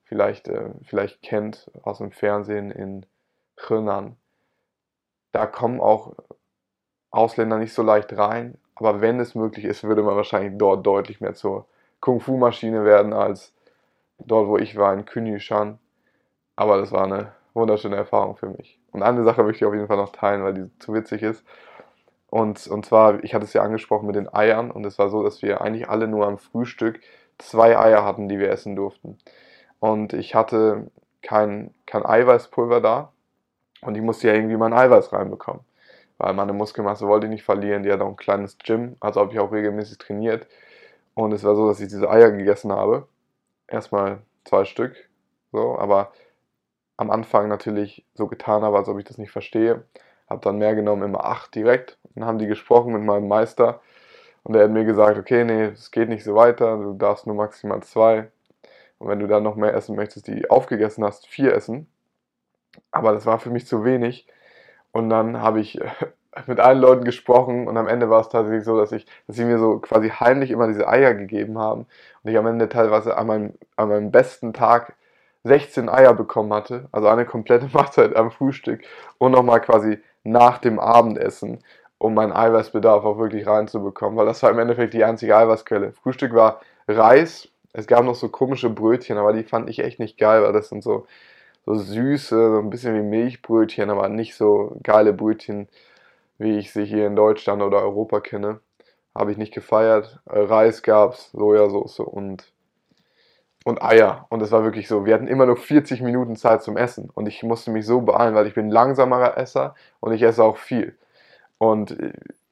vielleicht, 0.03 0.47
äh, 0.47 0.69
vielleicht 0.83 1.21
kennt 1.21 1.69
aus 1.83 1.99
dem 1.99 2.11
Fernsehen 2.11 2.71
in 2.71 3.05
Henan. 3.67 4.17
Da 5.31 5.45
kommen 5.45 5.79
auch 5.79 6.15
Ausländer 7.11 7.57
nicht 7.57 7.73
so 7.73 7.83
leicht 7.83 8.15
rein. 8.17 8.57
Aber 8.75 9.01
wenn 9.01 9.19
es 9.19 9.35
möglich 9.35 9.65
ist, 9.65 9.83
würde 9.83 10.03
man 10.03 10.15
wahrscheinlich 10.15 10.57
dort 10.57 10.85
deutlich 10.85 11.19
mehr 11.19 11.33
zur 11.33 11.65
Kung-Fu-Maschine 11.99 12.85
werden 12.85 13.13
als 13.13 13.53
dort, 14.19 14.47
wo 14.47 14.57
ich 14.57 14.77
war, 14.77 14.93
in 14.93 15.05
Künishan. 15.05 15.79
Aber 16.55 16.77
das 16.77 16.91
war 16.91 17.05
eine 17.05 17.33
wunderschöne 17.53 17.95
Erfahrung 17.95 18.35
für 18.37 18.49
mich. 18.49 18.79
Und 18.91 19.03
eine 19.03 19.23
Sache 19.23 19.43
möchte 19.43 19.63
ich 19.63 19.67
auf 19.67 19.73
jeden 19.73 19.87
Fall 19.87 19.97
noch 19.97 20.11
teilen, 20.11 20.43
weil 20.43 20.53
die 20.53 20.79
zu 20.79 20.93
witzig 20.93 21.23
ist. 21.23 21.43
Und, 22.29 22.67
und 22.67 22.85
zwar, 22.85 23.23
ich 23.23 23.33
hatte 23.33 23.45
es 23.45 23.53
ja 23.53 23.63
angesprochen 23.63 24.05
mit 24.05 24.15
den 24.15 24.31
Eiern. 24.31 24.69
Und 24.69 24.85
es 24.85 24.99
war 24.99 25.09
so, 25.09 25.23
dass 25.23 25.41
wir 25.41 25.61
eigentlich 25.61 25.89
alle 25.89 26.07
nur 26.07 26.27
am 26.27 26.37
Frühstück 26.37 26.99
zwei 27.39 27.77
Eier 27.79 28.03
hatten, 28.03 28.29
die 28.29 28.39
wir 28.39 28.51
essen 28.51 28.75
durften. 28.75 29.17
Und 29.79 30.13
ich 30.13 30.35
hatte 30.35 30.91
kein, 31.21 31.73
kein 31.85 32.05
Eiweißpulver 32.05 32.81
da. 32.81 33.11
Und 33.81 33.95
ich 33.95 34.01
musste 34.01 34.27
ja 34.27 34.33
irgendwie 34.33 34.57
mein 34.57 34.73
Eiweiß 34.73 35.13
reinbekommen 35.13 35.61
weil 36.17 36.33
meine 36.33 36.53
Muskelmasse 36.53 37.07
wollte 37.07 37.27
ich 37.27 37.31
nicht 37.31 37.43
verlieren. 37.43 37.83
Die 37.83 37.91
hat 37.91 38.01
auch 38.01 38.09
ein 38.09 38.15
kleines 38.15 38.57
Gym, 38.57 38.95
also 38.99 39.21
habe 39.21 39.33
ich 39.33 39.39
auch 39.39 39.51
regelmäßig 39.51 39.97
trainiert. 39.97 40.47
Und 41.13 41.33
es 41.33 41.43
war 41.43 41.55
so, 41.55 41.67
dass 41.67 41.79
ich 41.79 41.87
diese 41.87 42.09
Eier 42.09 42.31
gegessen 42.31 42.71
habe. 42.71 43.07
Erstmal 43.67 44.19
zwei 44.45 44.65
Stück, 44.65 44.95
so, 45.51 45.77
aber 45.77 46.11
am 46.97 47.11
Anfang 47.11 47.47
natürlich 47.47 48.05
so 48.15 48.27
getan 48.27 48.63
habe, 48.63 48.77
als 48.77 48.89
ob 48.89 48.97
ich 48.99 49.05
das 49.05 49.17
nicht 49.17 49.31
verstehe. 49.31 49.83
Habe 50.29 50.41
dann 50.41 50.57
mehr 50.57 50.75
genommen, 50.75 51.03
immer 51.03 51.25
acht 51.25 51.55
direkt. 51.55 51.97
Dann 52.15 52.25
haben 52.25 52.39
die 52.39 52.47
gesprochen 52.47 52.93
mit 52.93 53.03
meinem 53.03 53.27
Meister 53.27 53.81
und 54.43 54.55
er 54.55 54.63
hat 54.63 54.71
mir 54.71 54.85
gesagt, 54.85 55.17
okay, 55.17 55.43
nee, 55.43 55.65
es 55.65 55.91
geht 55.91 56.09
nicht 56.09 56.23
so 56.23 56.33
weiter, 56.35 56.77
du 56.77 56.93
darfst 56.93 57.27
nur 57.27 57.35
maximal 57.35 57.83
zwei. 57.83 58.31
Und 58.97 59.09
wenn 59.09 59.19
du 59.19 59.27
dann 59.27 59.43
noch 59.43 59.55
mehr 59.55 59.73
essen 59.73 59.95
möchtest, 59.95 60.27
die 60.27 60.49
aufgegessen 60.49 61.03
hast, 61.03 61.27
vier 61.27 61.53
essen. 61.53 61.87
Aber 62.91 63.11
das 63.11 63.25
war 63.25 63.39
für 63.39 63.49
mich 63.49 63.67
zu 63.67 63.83
wenig. 63.83 64.27
Und 64.97 65.11
dann 65.11 65.43
habe 65.43 65.59
ich 65.59 65.79
äh, 65.79 65.87
mit 66.47 66.59
allen 66.59 66.79
Leuten 66.79 67.03
gesprochen 67.03 67.67
und 67.67 67.77
am 67.77 67.87
Ende 67.87 68.09
war 68.09 68.19
es 68.21 68.29
tatsächlich 68.29 68.63
so, 68.63 68.79
dass 68.79 68.91
ich, 68.91 69.05
dass 69.27 69.35
sie 69.35 69.45
mir 69.45 69.59
so 69.59 69.77
quasi 69.77 70.09
heimlich 70.09 70.49
immer 70.49 70.67
diese 70.67 70.87
Eier 70.87 71.13
gegeben 71.13 71.59
haben 71.59 71.85
und 72.23 72.31
ich 72.31 72.35
am 72.35 72.47
Ende 72.47 72.67
teilweise 72.67 73.15
an 73.15 73.27
meinem, 73.27 73.53
an 73.75 73.89
meinem 73.89 74.09
besten 74.09 74.53
Tag 74.53 74.95
16 75.43 75.87
Eier 75.87 76.15
bekommen 76.15 76.51
hatte, 76.51 76.89
also 76.91 77.09
eine 77.09 77.25
komplette 77.25 77.69
Mahlzeit 77.73 78.15
am 78.15 78.31
Frühstück 78.31 78.81
und 79.19 79.33
nochmal 79.33 79.61
quasi 79.61 79.99
nach 80.23 80.57
dem 80.57 80.79
Abendessen, 80.79 81.59
um 81.99 82.15
meinen 82.15 82.33
Eiweißbedarf 82.33 83.05
auch 83.05 83.19
wirklich 83.19 83.45
reinzubekommen, 83.45 84.17
weil 84.17 84.25
das 84.25 84.41
war 84.41 84.49
im 84.49 84.57
Endeffekt 84.57 84.95
die 84.95 85.03
einzige 85.03 85.37
Eiweißquelle. 85.37 85.91
Frühstück 85.93 86.33
war 86.33 86.61
Reis, 86.87 87.49
es 87.73 87.85
gab 87.85 88.03
noch 88.03 88.15
so 88.15 88.29
komische 88.29 88.71
Brötchen, 88.71 89.19
aber 89.19 89.33
die 89.33 89.43
fand 89.43 89.69
ich 89.69 89.77
echt 89.77 89.99
nicht 89.99 90.17
geil, 90.17 90.41
weil 90.41 90.53
das 90.53 90.69
sind 90.69 90.83
so 90.83 91.05
so 91.67 91.75
süße, 91.75 92.51
so 92.53 92.59
ein 92.59 92.69
bisschen 92.69 92.95
wie 92.95 93.01
Milchbrötchen, 93.01 93.89
aber 93.89 94.07
nicht 94.07 94.35
so 94.35 94.77
geile 94.83 95.11
Brötchen, 95.11 95.67
wie 96.37 96.57
ich 96.57 96.71
sie 96.71 96.85
hier 96.85 97.05
in 97.05 97.15
Deutschland 97.15 97.61
oder 97.61 97.81
Europa 97.81 98.21
kenne. 98.21 98.61
Habe 99.13 99.31
ich 99.31 99.37
nicht 99.37 99.53
gefeiert. 99.53 100.19
Äh, 100.29 100.39
Reis 100.39 100.81
gab's, 100.81 101.31
Sojasauce 101.33 101.99
und, 101.99 102.53
und 103.65 103.81
Eier. 103.83 104.27
Und 104.29 104.41
es 104.41 104.51
war 104.51 104.63
wirklich 104.63 104.87
so, 104.87 105.05
wir 105.05 105.13
hatten 105.13 105.27
immer 105.27 105.45
nur 105.45 105.57
40 105.57 106.01
Minuten 106.01 106.37
Zeit 106.37 106.63
zum 106.63 106.77
Essen. 106.77 107.09
Und 107.13 107.27
ich 107.27 107.43
musste 107.43 107.71
mich 107.71 107.85
so 107.85 107.99
beeilen, 107.99 108.33
weil 108.33 108.47
ich 108.47 108.53
bin 108.53 108.69
langsamerer 108.69 109.37
Esser 109.37 109.75
und 109.99 110.13
ich 110.13 110.21
esse 110.21 110.43
auch 110.43 110.57
viel. 110.57 110.95
Und 111.57 111.97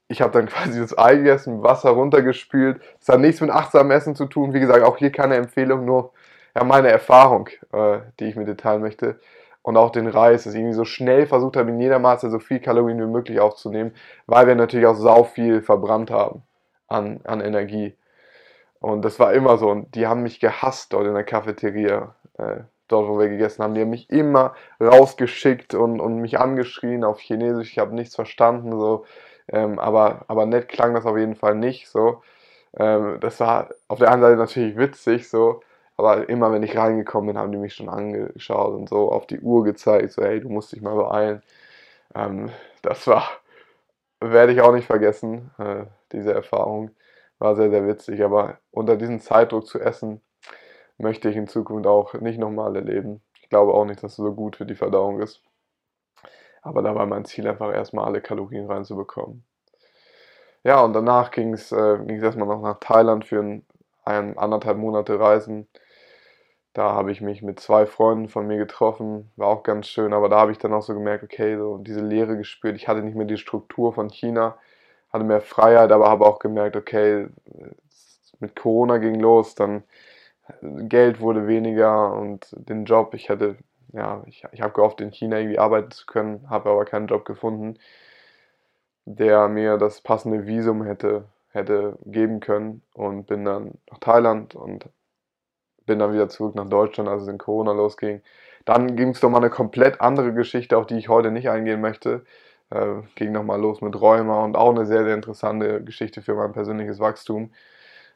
ich 0.10 0.21
habe 0.21 0.34
dann 0.34 0.47
quasi 0.49 0.78
das 0.78 0.97
Ei 0.97 1.15
gegessen, 1.15 1.63
Wasser 1.63 1.91
runtergespült. 1.91 2.82
Es 2.99 3.08
hat 3.08 3.21
nichts 3.21 3.39
mit 3.39 3.49
achtsamem 3.49 3.91
Essen 3.91 4.15
zu 4.15 4.25
tun. 4.25 4.54
Wie 4.54 4.60
gesagt, 4.60 4.84
auch 4.84 4.97
hier 4.97 5.12
keine 5.12 5.36
Empfehlung, 5.36 5.86
nur 5.86 6.12
ja, 6.56 6.63
meine 6.63 6.89
Erfahrung, 6.89 7.50
äh, 7.74 8.00
die 8.20 8.26
ich 8.26 8.36
mit 8.36 8.48
dir 8.48 8.58
teilen 8.58 8.82
möchte. 8.82 9.20
Und 9.62 9.78
auch 9.78 9.91
den 9.91 10.08
Reis, 10.08 10.44
dass 10.44 10.54
ich 10.54 10.60
irgendwie 10.60 10.76
so 10.76 10.86
schnell 10.86 11.26
versucht 11.26 11.58
habe, 11.58 11.72
in 11.72 11.80
jeder 11.80 11.98
Maße 12.00 12.30
so 12.30 12.39
viel 12.39 12.60
Kalorien 12.60 13.00
wie 13.00 13.12
möglich 13.12 13.39
aufzunehmen, 13.39 13.94
weil 14.28 14.46
wir 14.48 14.56
natürlich 14.56 14.86
auch 14.86 14.96
sau 14.96 15.24
viel 15.24 15.62
verbrannt 15.62 16.12
haben 16.12 16.44
an, 16.88 17.20
an 17.24 17.41
Energie. 17.41 17.96
Und 18.80 19.04
das 19.04 19.20
war 19.20 19.34
immer 19.34 19.58
so. 19.58 19.70
Und 19.70 19.96
die 19.96 20.06
haben 20.06 20.22
mich 20.22 20.39
gehasst 20.39 20.94
dort 20.94 21.08
in 21.08 21.15
der 21.15 21.24
Cafeteria, 21.24 22.13
äh, 22.38 22.58
dort 22.88 23.08
wo 23.10 23.18
wir 23.20 23.28
gegessen 23.30 23.63
haben. 23.63 23.74
Die 23.74 23.82
haben 23.82 23.89
mich 23.89 24.12
immer 24.12 24.54
rausgeschickt 24.80 25.74
und, 25.74 26.00
und 26.00 26.18
mich 26.20 26.39
angeschrien 26.39 27.04
auf 27.04 27.20
Chinesisch. 27.20 27.72
Ich 27.72 27.80
habe 27.80 27.96
nichts 27.96 28.13
verstanden. 28.15 28.72
So. 28.72 29.06
Ähm, 29.48 29.80
aber, 29.80 30.26
aber 30.28 30.46
nett 30.46 30.70
klang 30.70 30.94
das 30.94 31.08
auf 31.08 31.18
jeden 31.18 31.36
Fall 31.36 31.56
nicht. 31.56 31.89
So. 31.89 32.22
Ähm, 32.78 33.18
das 33.22 33.39
war 33.39 33.70
auf 33.88 34.00
der 34.00 34.12
einen 34.12 34.22
Seite 34.22 34.38
natürlich 34.38 34.78
witzig, 34.78 35.30
so, 35.30 35.62
Aber 35.97 36.27
immer 36.29 36.51
wenn 36.51 36.63
ich 36.63 36.77
reingekommen 36.77 37.27
bin, 37.27 37.38
haben 37.38 37.51
die 37.51 37.58
mich 37.58 37.73
schon 37.75 37.89
angeschaut 37.89 38.73
und 38.73 38.89
so 38.89 39.12
auf 39.12 39.27
die 39.27 39.39
Uhr 39.39 39.63
gezeigt, 39.63 40.12
so 40.12 40.23
hey, 40.23 40.41
du 40.41 40.49
musst 40.49 40.71
dich 40.71 40.81
mal 40.81 40.95
beeilen. 40.95 41.41
Ähm, 42.15 42.51
das 42.81 43.08
war, 43.08 43.29
werde 44.19 44.53
ich 44.53 44.62
auch 44.62 44.73
nicht 44.73 44.88
vergessen, 44.88 45.51
äh, 45.58 45.86
diese 46.12 46.34
Erfahrung. 46.34 46.91
War 47.39 47.55
sehr, 47.55 47.69
sehr 47.69 47.88
witzig, 47.88 48.23
aber 48.23 48.60
unter 48.71 48.97
diesem 48.97 49.19
Zeitdruck 49.19 49.67
zu 49.67 49.79
essen, 49.79 50.21
möchte 50.97 51.29
ich 51.29 51.36
in 51.36 51.47
Zukunft 51.47 51.88
auch 51.88 52.13
nicht 52.15 52.39
nochmal 52.39 52.75
erleben. 52.75 53.21
Ich 53.41 53.49
glaube 53.49 53.73
auch 53.73 53.86
nicht, 53.86 54.03
dass 54.03 54.13
es 54.13 54.17
so 54.17 54.34
gut 54.34 54.55
für 54.58 54.65
die 54.65 54.75
Verdauung 54.75 55.21
ist. 55.21 55.41
Aber 56.62 56.81
da 56.81 56.95
war 56.95 57.05
mein 57.05 57.25
Ziel 57.25 57.47
einfach 57.47 57.73
erstmal 57.73 58.05
alle 58.05 58.21
Kalorien 58.21 58.65
reinzubekommen. 58.65 59.43
Ja, 60.63 60.81
und 60.84 60.93
danach 60.93 61.29
ging 61.31 61.53
es 61.53 61.71
äh, 61.71 62.19
erstmal 62.19 62.47
noch 62.47 62.62
nach 62.62 62.79
Thailand 62.79 63.25
für 63.25 63.39
ein, 63.39 63.65
ein 64.03 64.38
anderthalb 64.38 64.77
Monate 64.77 65.19
Reisen. 65.19 65.67
Da 66.75 66.91
habe 66.91 67.11
ich 67.11 67.21
mich 67.21 67.41
mit 67.41 67.59
zwei 67.59 67.88
Freunden 67.88 68.27
von 68.29 68.47
mir 68.47 68.57
getroffen, 68.57 69.31
war 69.38 69.47
auch 69.47 69.63
ganz 69.63 69.88
schön, 69.88 70.13
aber 70.13 70.29
da 70.29 70.39
habe 70.41 70.51
ich 70.51 70.57
dann 70.59 70.73
auch 70.73 70.81
so 70.83 70.93
gemerkt, 70.93 71.23
okay, 71.23 71.57
so 71.57 71.77
diese 71.77 72.01
Leere 72.01 72.38
gespürt. 72.38 72.75
Ich 72.75 72.88
hatte 72.89 73.01
nicht 73.01 73.15
mehr 73.15 73.25
die 73.25 73.38
Struktur 73.38 73.93
von 73.93 74.09
China, 74.09 74.57
hatte 75.11 75.23
mehr 75.23 75.41
Freiheit, 75.41 75.91
aber 75.93 76.09
habe 76.09 76.25
auch 76.25 76.38
gemerkt, 76.39 76.75
okay, 76.75 77.29
mit 78.41 78.55
Corona 78.57 78.97
ging 78.97 79.19
los, 79.21 79.55
dann 79.55 79.83
Geld 80.61 81.21
wurde 81.21 81.47
weniger 81.47 82.13
und 82.13 82.47
den 82.57 82.85
Job, 82.85 83.13
ich 83.13 83.29
hätte, 83.29 83.57
ja, 83.93 84.23
ich, 84.27 84.43
ich 84.51 84.61
habe 84.61 84.73
gehofft, 84.73 85.01
in 85.01 85.11
China 85.11 85.39
irgendwie 85.39 85.59
arbeiten 85.59 85.91
zu 85.91 86.05
können, 86.05 86.49
habe 86.49 86.69
aber 86.71 86.85
keinen 86.85 87.07
Job 87.07 87.25
gefunden, 87.25 87.79
der 89.05 89.47
mir 89.47 89.77
das 89.77 90.01
passende 90.01 90.45
Visum 90.47 90.83
hätte, 90.83 91.25
hätte 91.51 91.97
geben 92.05 92.41
können 92.41 92.81
und 92.93 93.27
bin 93.27 93.45
dann 93.45 93.75
nach 93.89 93.99
Thailand 93.99 94.55
und 94.55 94.89
bin 95.86 96.00
dann 96.00 96.13
wieder 96.13 96.30
zurück 96.30 96.56
nach 96.56 96.67
Deutschland, 96.69 97.10
als 97.10 97.24
es 97.24 97.28
in 97.28 97.38
Corona 97.38 97.71
losging. 97.74 98.21
Dann 98.65 98.95
ging 98.95 99.10
es 99.10 99.21
nochmal 99.21 99.41
eine 99.41 99.50
komplett 99.52 100.02
andere 100.02 100.34
Geschichte, 100.34 100.78
auf 100.78 100.88
die 100.88 100.98
ich 100.98 101.10
heute 101.10 101.32
nicht 101.32 101.50
eingehen 101.50 101.82
möchte. 101.82 102.26
Äh, 102.71 103.02
ging 103.15 103.32
nochmal 103.32 103.60
los 103.62 103.82
mit 103.82 104.00
Rheuma 104.00 104.43
und 104.43 104.58
auch 104.58 104.71
eine 104.71 104.86
sehr, 104.86 105.04
sehr 105.06 105.13
interessante 105.15 105.84
Geschichte 105.84 106.21
für 106.21 106.36
mein 106.36 106.54
persönliches 106.54 107.00
Wachstum. 107.00 107.52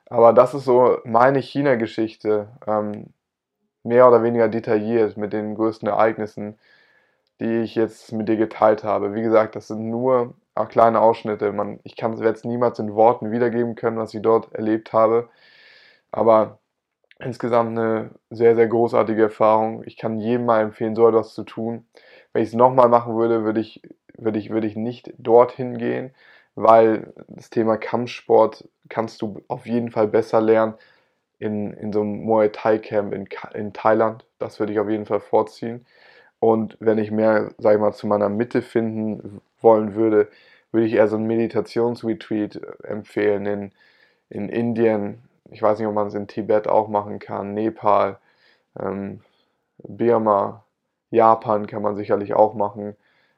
Aber 0.08 0.34
das 0.34 0.54
ist 0.56 0.66
so 0.66 1.00
meine 1.06 1.40
China-Geschichte, 1.40 2.50
ähm, 2.68 3.14
mehr 3.84 4.08
oder 4.08 4.24
weniger 4.24 4.50
detailliert 4.50 5.18
mit 5.18 5.34
den 5.34 5.56
größten 5.56 5.88
Ereignissen, 5.88 6.60
die 7.40 7.62
ich 7.62 7.76
jetzt 7.76 8.12
mit 8.14 8.30
dir 8.30 8.38
geteilt 8.38 8.84
habe. 8.84 9.16
Wie 9.16 9.22
gesagt, 9.22 9.56
das 9.56 9.68
sind 9.68 9.90
nur 9.90 10.36
kleine 10.68 11.02
Ausschnitte. 11.02 11.52
Man, 11.54 11.80
ich 11.84 11.96
kann 11.96 12.14
es 12.14 12.20
jetzt 12.22 12.46
niemals 12.46 12.80
in 12.80 12.94
Worten 12.96 13.32
wiedergeben 13.32 13.76
können, 13.76 13.98
was 13.98 14.14
ich 14.14 14.22
dort 14.22 14.54
erlebt 14.54 14.94
habe. 14.94 15.30
Aber 16.12 16.59
insgesamt 17.20 17.78
eine 17.78 18.12
sehr, 18.30 18.56
sehr 18.56 18.68
großartige 18.68 19.24
Erfahrung. 19.24 19.84
Ich 19.86 19.98
kann 19.98 20.20
jedem 20.20 20.46
mal 20.46 20.62
empfehlen, 20.62 20.96
so 20.96 21.08
etwas 21.08 21.34
zu 21.34 21.44
tun. 21.44 21.86
Wenn 22.34 22.44
ich 22.44 22.50
es 22.50 22.56
nochmal 22.56 22.90
machen 22.90 23.16
würde, 23.18 23.44
würde 23.44 23.60
ich, 23.60 23.82
würde, 24.18 24.40
ich, 24.40 24.50
würde 24.50 24.68
ich 24.68 24.76
nicht 24.76 25.14
dorthin 25.18 25.78
gehen, 25.78 26.12
weil 26.56 27.14
das 27.28 27.50
Thema 27.50 27.78
Kampfsport 27.78 28.68
kannst 28.90 29.22
du 29.22 29.42
auf 29.48 29.66
jeden 29.66 29.92
Fall 29.92 30.08
besser 30.08 30.42
lernen 30.42 30.76
in, 31.40 31.74
in 31.74 31.94
so 31.94 32.02
einem 32.02 32.24
Muay 32.24 32.50
Thai 32.52 32.80
Camp 32.80 33.14
in, 33.14 33.28
in 33.54 33.74
Thailand. 33.74 34.26
Das 34.40 34.60
würde 34.60 34.74
ich 34.74 34.80
auf 34.80 34.90
jeden 34.90 35.06
Fall 35.06 35.20
vorziehen. 35.20 35.86
Und 36.40 36.78
wenn 36.80 36.98
ich 36.98 37.12
mehr, 37.12 37.52
sag 37.58 37.76
ich 37.76 37.80
mal, 37.82 37.94
zu 37.94 38.08
meiner 38.08 38.30
Mitte 38.30 38.62
finden 38.62 39.42
wollen 39.62 39.96
würde, 39.96 40.30
würde 40.72 40.88
ich 40.88 40.94
eher 40.94 41.08
so 41.08 41.18
einen 41.18 41.28
Meditationsretreat 41.28 42.62
empfehlen 42.84 43.46
in, 43.46 43.72
in 44.30 44.50
Indien, 44.50 45.29
ich 45.52 45.62
weiß 45.62 45.80
nicht, 45.80 45.88
ob 45.88 45.94
man 45.94 46.08
es 46.08 46.14
in 46.14 46.28
Tibet 46.28 46.68
auch 46.68 46.88
machen 46.88 47.20
kann, 47.20 47.54
Nepal, 47.54 48.18
ähm, 48.80 49.22
Birma, 49.80 50.64
Japan 51.12 51.68
kann 51.68 51.82
man 51.82 51.96
sicherlich 51.96 52.34
auch 52.34 52.54
machen, 52.54 52.96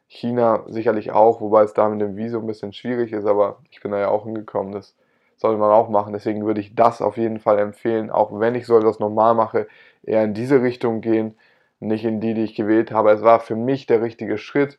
China 0.07 0.63
sicherlich 0.67 1.11
auch, 1.11 1.41
wobei 1.41 1.63
es 1.63 1.73
da 1.73 1.87
mit 1.89 2.01
dem 2.01 2.17
Visum 2.17 2.43
ein 2.43 2.47
bisschen 2.47 2.73
schwierig 2.73 3.13
ist, 3.13 3.25
aber 3.25 3.59
ich 3.71 3.81
bin 3.81 3.91
da 3.91 3.99
ja 3.99 4.09
auch 4.09 4.25
hingekommen, 4.25 4.73
das 4.73 4.95
sollte 5.41 5.57
man 5.57 5.71
auch 5.71 5.89
machen. 5.89 6.13
Deswegen 6.13 6.45
würde 6.45 6.61
ich 6.61 6.75
das 6.75 7.01
auf 7.01 7.17
jeden 7.17 7.39
Fall 7.39 7.59
empfehlen, 7.59 8.11
auch 8.11 8.39
wenn 8.39 8.55
ich 8.55 8.65
so 8.67 8.77
etwas 8.77 8.99
normal 8.99 9.33
mache, 9.33 9.67
eher 10.03 10.23
in 10.23 10.33
diese 10.33 10.61
Richtung 10.61 11.01
gehen, 11.01 11.35
nicht 11.79 12.05
in 12.05 12.21
die, 12.21 12.35
die 12.35 12.43
ich 12.43 12.55
gewählt 12.55 12.91
habe. 12.91 13.11
Es 13.11 13.23
war 13.23 13.39
für 13.39 13.55
mich 13.55 13.87
der 13.87 14.01
richtige 14.01 14.37
Schritt. 14.37 14.77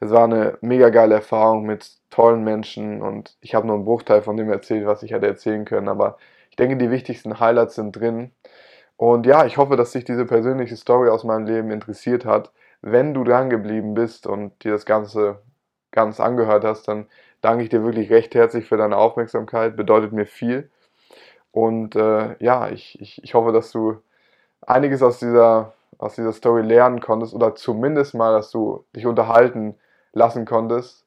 Es 0.00 0.10
war 0.10 0.24
eine 0.24 0.58
mega 0.62 0.88
geile 0.90 1.16
Erfahrung 1.16 1.64
mit 1.66 1.90
tollen 2.10 2.42
Menschen 2.44 3.02
und 3.02 3.36
ich 3.40 3.54
habe 3.54 3.66
nur 3.66 3.76
einen 3.76 3.84
Bruchteil 3.84 4.22
von 4.22 4.36
dem 4.36 4.50
erzählt, 4.50 4.86
was 4.86 5.02
ich 5.02 5.12
hätte 5.12 5.26
erzählen 5.26 5.64
können, 5.64 5.88
aber 5.88 6.18
ich 6.56 6.64
denke, 6.64 6.78
die 6.78 6.90
wichtigsten 6.90 7.38
Highlights 7.38 7.74
sind 7.74 7.92
drin. 7.94 8.30
Und 8.96 9.26
ja, 9.26 9.44
ich 9.44 9.58
hoffe, 9.58 9.76
dass 9.76 9.92
dich 9.92 10.06
diese 10.06 10.24
persönliche 10.24 10.74
Story 10.74 11.10
aus 11.10 11.22
meinem 11.22 11.44
Leben 11.44 11.70
interessiert 11.70 12.24
hat. 12.24 12.50
Wenn 12.80 13.12
du 13.12 13.24
dran 13.24 13.50
geblieben 13.50 13.92
bist 13.92 14.26
und 14.26 14.64
dir 14.64 14.72
das 14.72 14.86
Ganze 14.86 15.42
ganz 15.90 16.18
angehört 16.18 16.64
hast, 16.64 16.88
dann 16.88 17.08
danke 17.42 17.62
ich 17.62 17.68
dir 17.68 17.84
wirklich 17.84 18.08
recht 18.08 18.34
herzlich 18.34 18.64
für 18.64 18.78
deine 18.78 18.96
Aufmerksamkeit. 18.96 19.76
Bedeutet 19.76 20.14
mir 20.14 20.24
viel. 20.24 20.70
Und 21.52 21.94
äh, 21.94 22.42
ja, 22.42 22.70
ich, 22.70 22.98
ich, 23.02 23.22
ich 23.22 23.34
hoffe, 23.34 23.52
dass 23.52 23.70
du 23.70 23.98
einiges 24.62 25.02
aus 25.02 25.18
dieser, 25.18 25.74
aus 25.98 26.14
dieser 26.14 26.32
Story 26.32 26.62
lernen 26.62 27.00
konntest 27.00 27.34
oder 27.34 27.54
zumindest 27.54 28.14
mal, 28.14 28.32
dass 28.32 28.50
du 28.50 28.86
dich 28.96 29.04
unterhalten 29.04 29.74
lassen 30.14 30.46
konntest. 30.46 31.04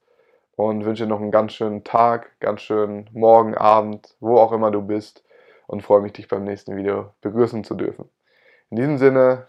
Und 0.57 0.85
wünsche 0.85 1.05
dir 1.05 1.09
noch 1.09 1.21
einen 1.21 1.31
ganz 1.31 1.53
schönen 1.53 1.83
Tag, 1.83 2.39
ganz 2.39 2.62
schönen 2.62 3.09
Morgen, 3.13 3.55
Abend, 3.55 4.15
wo 4.19 4.38
auch 4.38 4.51
immer 4.51 4.69
du 4.69 4.83
bist 4.83 5.23
und 5.69 5.84
freue 5.84 6.01
mich, 6.01 6.13
dich 6.13 6.27
beim 6.27 6.45
nächsten 6.45 6.75
Video 6.75 7.13
begrüßen 7.21 7.63
zu 7.63 7.75
dürfen. 7.75 8.10
In 8.71 8.77
diesem 8.77 8.97
Sinne, 8.97 9.47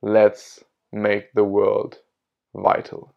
let's 0.00 0.64
make 0.92 1.28
the 1.34 1.42
world 1.42 2.04
vital. 2.52 3.15